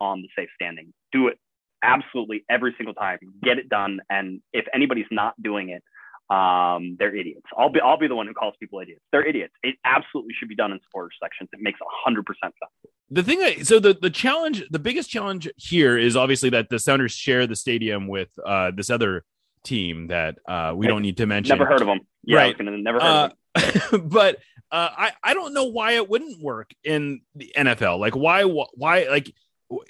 on 0.00 0.22
the 0.22 0.28
safe 0.36 0.48
standing. 0.60 0.92
Do 1.12 1.28
it 1.28 1.38
absolutely 1.84 2.44
every 2.48 2.74
single 2.78 2.94
time. 2.94 3.18
Get 3.42 3.58
it 3.58 3.68
done, 3.68 4.00
and 4.10 4.40
if 4.52 4.66
anybody's 4.74 5.06
not 5.10 5.34
doing 5.40 5.68
it, 5.68 5.82
um, 6.34 6.96
they're 6.98 7.14
idiots. 7.14 7.46
I'll 7.56 7.68
be 7.68 7.80
I'll 7.80 7.98
be 7.98 8.08
the 8.08 8.16
one 8.16 8.26
who 8.26 8.34
calls 8.34 8.54
people 8.58 8.80
idiots. 8.80 9.02
They're 9.12 9.26
idiots. 9.26 9.52
It 9.62 9.76
absolutely 9.84 10.32
should 10.38 10.48
be 10.48 10.56
done 10.56 10.72
in 10.72 10.80
supporters 10.84 11.14
sections. 11.22 11.50
It 11.52 11.60
makes 11.60 11.78
100% 12.08 12.24
sense. 12.40 12.52
the 13.10 13.22
thing 13.22 13.38
that 13.40 13.66
so 13.66 13.78
the 13.78 13.92
the 14.00 14.10
challenge 14.10 14.64
the 14.70 14.78
biggest 14.78 15.10
challenge 15.10 15.48
here 15.56 15.98
is 15.98 16.16
obviously 16.16 16.50
that 16.50 16.70
the 16.70 16.78
sounders 16.78 17.12
share 17.12 17.46
the 17.46 17.54
stadium 17.56 18.08
with 18.08 18.30
uh 18.46 18.70
this 18.74 18.88
other 18.88 19.24
team 19.64 20.08
that 20.08 20.38
uh 20.48 20.72
we 20.74 20.86
don't 20.86 21.02
need 21.02 21.16
to 21.18 21.26
mention 21.26 21.56
Never 21.56 21.66
heard 21.70 21.82
of 21.82 21.86
them. 21.86 22.00
Yeah, 22.24 22.38
Right. 22.38 22.56
never 22.60 23.00
heard 23.00 23.06
of 23.26 23.32
uh, 23.54 23.60
them. 23.90 24.08
but 24.18 24.38
uh 24.72 24.88
i 24.96 25.12
i 25.22 25.34
don't 25.34 25.52
know 25.52 25.64
why 25.64 25.92
it 25.92 26.08
wouldn't 26.08 26.42
work 26.42 26.70
in 26.82 27.20
the 27.34 27.52
nfl 27.56 27.98
like 27.98 28.16
why 28.16 28.42
why 28.42 29.06
like 29.10 29.30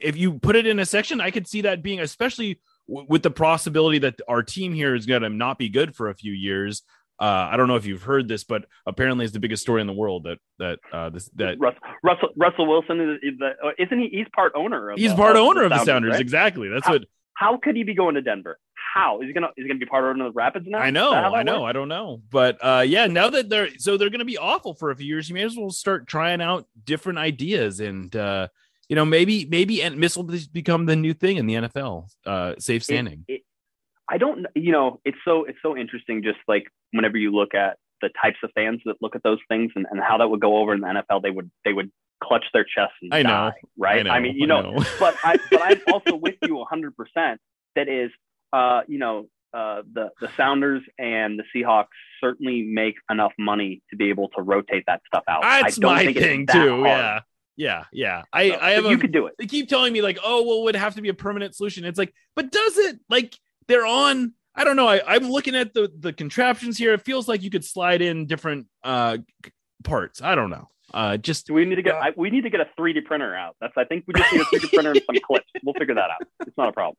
if 0.01 0.17
you 0.17 0.39
put 0.39 0.57
it 0.57 0.67
in 0.67 0.79
a 0.79 0.87
section 0.87 1.21
i 1.21 1.31
could 1.31 1.47
see 1.47 1.63
that 1.63 1.83
being 1.83 2.01
especially 2.01 2.61
w- 2.89 3.07
with 3.09 3.23
the 3.23 3.31
possibility 3.31 3.99
that 3.99 4.15
our 4.29 4.43
team 4.43 4.73
here 4.73 4.95
is 4.95 5.07
going 5.07 5.23
to 5.23 5.29
not 5.29 5.59
be 5.59 5.69
good 5.69 5.95
for 5.95 6.09
a 6.09 6.15
few 6.15 6.33
years 6.33 6.83
uh, 7.21 7.49
I 7.53 7.57
don't 7.57 7.69
know 7.69 7.77
if 7.77 7.87
you've 7.87 8.03
heard 8.03 8.27
this, 8.27 8.43
but 8.43 8.65
apparently 8.87 9.25
it's 9.25 9.33
the 9.33 9.39
biggest 9.39 9.63
story 9.63 9.81
in 9.81 9.87
the 9.87 9.93
world 9.93 10.25
that 10.25 10.39
that 10.59 10.81
uh, 10.93 11.11
this 11.11 11.31
that 11.37 11.61
Russ, 11.61 11.77
Russell 12.03 12.31
Russell 12.37 12.67
Wilson 12.67 13.01
is, 13.01 13.19
is 13.23 13.39
the, 13.39 13.51
uh, 13.65 13.71
isn't 13.79 14.01
he? 14.01 14.09
He's 14.11 14.27
part 14.35 14.53
owner 14.57 14.91
of. 14.91 14.99
he's 14.99 15.13
uh, 15.13 15.17
part 15.17 15.37
owner 15.37 15.63
of 15.63 15.71
the 15.71 15.85
Sounders. 15.85 16.11
right? 16.15 16.21
Exactly. 16.21 16.69
That's 16.69 16.85
How- 16.85 16.95
what 16.95 17.05
How 17.35 17.57
could 17.57 17.77
he 17.77 17.85
be 17.85 17.95
going 17.95 18.17
to 18.17 18.21
Denver? 18.21 18.59
How 18.95 19.21
is 19.21 19.29
he 19.29 19.33
gonna? 19.33 19.47
Is 19.57 19.63
he 19.63 19.69
gonna 19.69 19.79
be 19.79 19.87
part 19.87 20.03
owner 20.05 20.27
of 20.27 20.35
the 20.35 20.37
Rapids 20.37 20.67
now? 20.69 20.79
I 20.79 20.91
know, 20.91 21.13
that 21.13 21.23
how 21.23 21.31
that 21.31 21.37
I 21.37 21.43
know, 21.45 21.63
works? 21.63 21.71
I 21.71 21.73
don't 21.73 21.89
know, 21.89 22.21
but 22.31 22.59
uh, 22.61 22.85
yeah, 22.85 23.07
now 23.07 23.31
that 23.31 23.49
they're 23.49 23.69
so 23.79 23.97
they're 23.97 24.11
going 24.11 24.19
to 24.19 24.25
be 24.25 24.39
awful 24.39 24.75
for 24.75 24.91
a 24.91 24.97
few 24.97 25.07
years, 25.07 25.29
you 25.29 25.35
may 25.37 25.43
as 25.43 25.57
well 25.57 25.71
start 25.71 26.09
trying 26.09 26.41
out 26.43 26.67
different 26.85 27.21
ideas, 27.21 27.79
and 27.79 28.15
uh, 28.17 28.49
you 28.89 28.97
know, 28.97 29.05
maybe 29.05 29.47
maybe 29.47 29.83
and 29.83 30.03
this 30.03 30.17
will 30.17 30.31
become 30.53 30.87
the 30.87 30.97
new 30.97 31.15
thing 31.15 31.37
in 31.37 31.47
the 31.47 31.55
NFL, 31.55 32.09
uh, 32.27 32.55
safe 32.59 32.85
standing. 32.85 33.25
It, 33.29 33.35
it, 33.35 33.43
I 34.09 34.19
don't. 34.19 34.47
You 34.55 34.73
know, 34.73 35.01
it's 35.05 35.19
so 35.25 35.45
it's 35.45 35.59
so 35.63 35.77
interesting. 35.77 36.23
Just 36.23 36.39
like 36.47 36.65
whenever 36.93 37.17
you 37.17 37.33
look 37.33 37.55
at 37.55 37.79
the 38.03 38.11
types 38.21 38.37
of 38.43 38.51
fans 38.55 38.81
that 38.85 38.97
look 39.01 39.17
at 39.17 39.23
those 39.23 39.39
things 39.49 39.73
and, 39.77 39.87
and 39.91 40.01
how 40.01 40.19
that 40.19 40.29
would 40.29 40.41
go 40.41 40.59
over 40.59 40.75
in 40.75 40.81
the 40.81 40.87
NFL, 40.87 41.23
they 41.23 41.31
would 41.31 41.51
they 41.65 41.73
would 41.73 41.91
clutch 42.23 42.45
their 42.53 42.65
chest 42.65 42.93
and 43.03 43.13
I 43.15 43.23
know, 43.23 43.29
die, 43.29 43.53
right? 43.79 44.07
I 44.07 44.19
know, 44.19 44.21
mean, 44.21 44.37
you 44.37 44.45
I 44.45 44.47
know, 44.47 44.73
know. 44.73 44.85
but 45.01 45.17
I 45.25 45.37
but 45.51 45.63
I'm 45.63 45.81
also 45.93 46.17
with 46.17 46.37
you 46.43 46.57
100. 46.57 46.95
percent 46.97 47.41
That 47.77 47.89
is, 47.89 48.11
uh, 48.53 48.83
you 48.87 48.99
know, 48.99 49.29
uh, 49.53 49.83
the 49.93 50.11
the 50.21 50.29
Sounders 50.37 50.83
and 50.99 51.39
the 51.39 51.45
Seahawks 51.55 51.87
certainly 52.21 52.63
make 52.63 52.97
enough 53.11 53.33
money 53.39 53.83
to 53.91 53.97
be 53.97 54.09
able 54.11 54.29
to 54.31 54.43
rotate 54.43 54.85
that 54.87 55.01
stuff 55.07 55.25
out. 55.29 55.43
That's 55.43 55.79
I 55.79 55.81
don't 55.81 55.95
my 55.95 56.05
think 56.05 56.17
it's 56.17 56.27
thing 56.27 56.47
too. 56.47 56.85
hard. 56.85 56.87
Yeah, 56.87 57.21
yeah, 57.57 57.85
yeah. 57.93 58.23
I 58.33 58.51
So, 58.51 58.59
I 58.61 58.71
have 58.73 58.85
you 58.85 58.97
a, 58.97 58.99
could 58.99 59.13
do 59.13 59.27
it. 59.27 59.35
they 59.39 59.47
keep 59.47 59.69
telling 59.69 59.93
me 59.93 60.03
like, 60.03 60.19
oh, 60.25 60.43
well, 60.43 60.59
it 60.61 60.65
would 60.65 60.77
have 60.77 60.95
to 60.97 61.03
be 61.03 61.09
a 61.09 61.15
permanent 61.15 61.55
solution. 61.55 61.85
It's 61.85 61.99
like, 61.99 62.13
but 62.35 62.51
does 62.51 62.79
it? 62.79 62.99
Like 63.09 63.37
they're 63.69 63.87
on. 63.87 64.33
I 64.57 64.63
don't 64.65 64.77
know. 64.77 64.87
I, 64.87 65.03
I'm 65.07 65.31
looking 65.31 65.57
at 65.57 65.75
the 65.75 65.91
the 65.99 66.13
contraptions 66.13 66.79
here. 66.79 66.93
It 66.95 67.03
feels 67.03 67.27
like 67.29 67.43
you 67.43 67.51
could 67.51 67.65
slide 67.65 68.03
in 68.03 68.27
different 68.27 68.67
uh 68.83 69.19
parts. 69.83 70.23
I 70.23 70.35
don't 70.35 70.51
know. 70.51 70.69
Uh, 70.93 71.17
just 71.17 71.51
we 71.51 71.65
need 71.65 71.75
to 71.75 71.83
get? 71.83 71.97
I, 71.97 72.13
we 72.17 72.31
need 72.31 72.43
to 72.43 72.51
get 72.51 72.61
a 72.61 72.69
3D 72.79 73.05
printer 73.05 73.35
out. 73.35 73.57
That's. 73.61 73.75
I 73.77 73.85
think 73.85 74.05
we 74.07 74.15
just 74.15 74.33
need 74.33 74.43
a 74.43 74.45
3D 74.45 74.73
printer 74.73 74.91
and 74.93 75.03
some 75.07 75.17
clips. 75.27 75.47
We'll 75.65 75.75
figure 75.75 75.97
that 75.97 76.11
out. 76.11 76.27
It's 76.47 76.57
not 76.57 76.69
a 76.69 76.73
problem. 76.73 76.97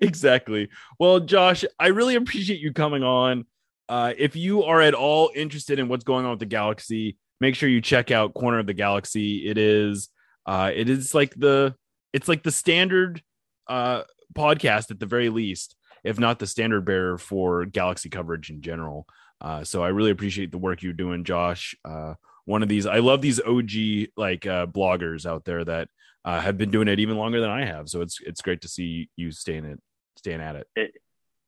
exactly. 0.00 0.70
Well, 0.98 1.20
Josh, 1.20 1.64
I 1.78 1.88
really 1.88 2.14
appreciate 2.14 2.60
you 2.60 2.72
coming 2.72 3.02
on. 3.02 3.44
Uh, 3.86 4.14
if 4.16 4.34
you 4.36 4.64
are 4.64 4.80
at 4.80 4.94
all 4.94 5.30
interested 5.34 5.78
in 5.78 5.88
what's 5.88 6.04
going 6.04 6.24
on 6.24 6.30
with 6.32 6.40
the 6.40 6.46
Galaxy, 6.46 7.16
make 7.40 7.54
sure 7.54 7.68
you 7.68 7.80
check 7.80 8.10
out 8.10 8.34
Corner 8.34 8.58
of 8.58 8.66
the 8.66 8.74
Galaxy. 8.74 9.48
It 9.48 9.58
is, 9.58 10.08
uh, 10.46 10.70
it 10.74 10.88
is 10.88 11.14
like 11.14 11.34
the, 11.34 11.74
it's 12.12 12.28
like 12.28 12.42
the 12.42 12.50
standard 12.50 13.22
uh, 13.68 14.02
podcast 14.34 14.90
at 14.90 14.98
the 14.98 15.06
very 15.06 15.28
least, 15.28 15.76
if 16.04 16.18
not 16.18 16.38
the 16.38 16.46
standard 16.46 16.84
bearer 16.84 17.18
for 17.18 17.64
Galaxy 17.64 18.08
coverage 18.08 18.50
in 18.50 18.62
general. 18.62 19.06
Uh, 19.40 19.62
so 19.64 19.82
I 19.82 19.88
really 19.88 20.10
appreciate 20.10 20.50
the 20.50 20.58
work 20.58 20.82
you're 20.82 20.92
doing, 20.92 21.24
Josh. 21.24 21.76
Uh, 21.84 22.14
one 22.44 22.62
of 22.62 22.68
these, 22.68 22.86
I 22.86 22.98
love 22.98 23.20
these 23.20 23.40
OG 23.40 24.08
like 24.16 24.46
uh, 24.46 24.66
bloggers 24.66 25.26
out 25.26 25.44
there 25.44 25.64
that 25.64 25.88
uh, 26.24 26.40
have 26.40 26.58
been 26.58 26.70
doing 26.70 26.88
it 26.88 26.98
even 26.98 27.16
longer 27.16 27.40
than 27.40 27.50
I 27.50 27.64
have. 27.64 27.88
So 27.88 28.00
it's 28.00 28.18
it's 28.20 28.42
great 28.42 28.62
to 28.62 28.68
see 28.68 29.08
you 29.16 29.30
staying 29.30 29.64
it, 29.64 29.80
staying 30.16 30.40
at 30.40 30.56
it. 30.56 30.92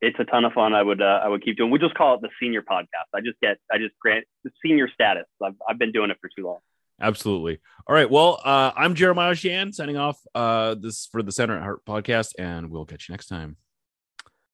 It's 0.00 0.18
a 0.18 0.24
ton 0.24 0.44
of 0.44 0.52
fun. 0.52 0.72
I 0.72 0.82
would. 0.82 1.02
Uh, 1.02 1.20
I 1.22 1.28
would 1.28 1.44
keep 1.44 1.56
doing. 1.56 1.70
We 1.70 1.78
just 1.78 1.94
call 1.94 2.14
it 2.14 2.22
the 2.22 2.30
senior 2.40 2.62
podcast. 2.62 3.08
I 3.14 3.20
just 3.20 3.38
get. 3.40 3.58
I 3.70 3.78
just 3.78 3.94
grant 4.00 4.24
the 4.44 4.50
senior 4.64 4.88
status. 4.88 5.26
I've. 5.42 5.54
I've 5.68 5.78
been 5.78 5.92
doing 5.92 6.10
it 6.10 6.16
for 6.20 6.30
too 6.34 6.46
long. 6.46 6.58
Absolutely. 7.00 7.60
All 7.86 7.94
right. 7.94 8.10
Well, 8.10 8.40
uh, 8.44 8.72
I'm 8.76 8.94
Jeremiah 8.94 9.32
Oshan 9.32 9.74
signing 9.74 9.96
off 9.96 10.18
uh, 10.34 10.74
this 10.74 11.08
for 11.10 11.22
the 11.22 11.32
Sounder 11.32 11.56
at 11.56 11.62
Heart 11.62 11.84
podcast, 11.86 12.32
and 12.38 12.70
we'll 12.70 12.84
catch 12.84 13.08
you 13.08 13.12
next 13.14 13.26
time. 13.26 13.56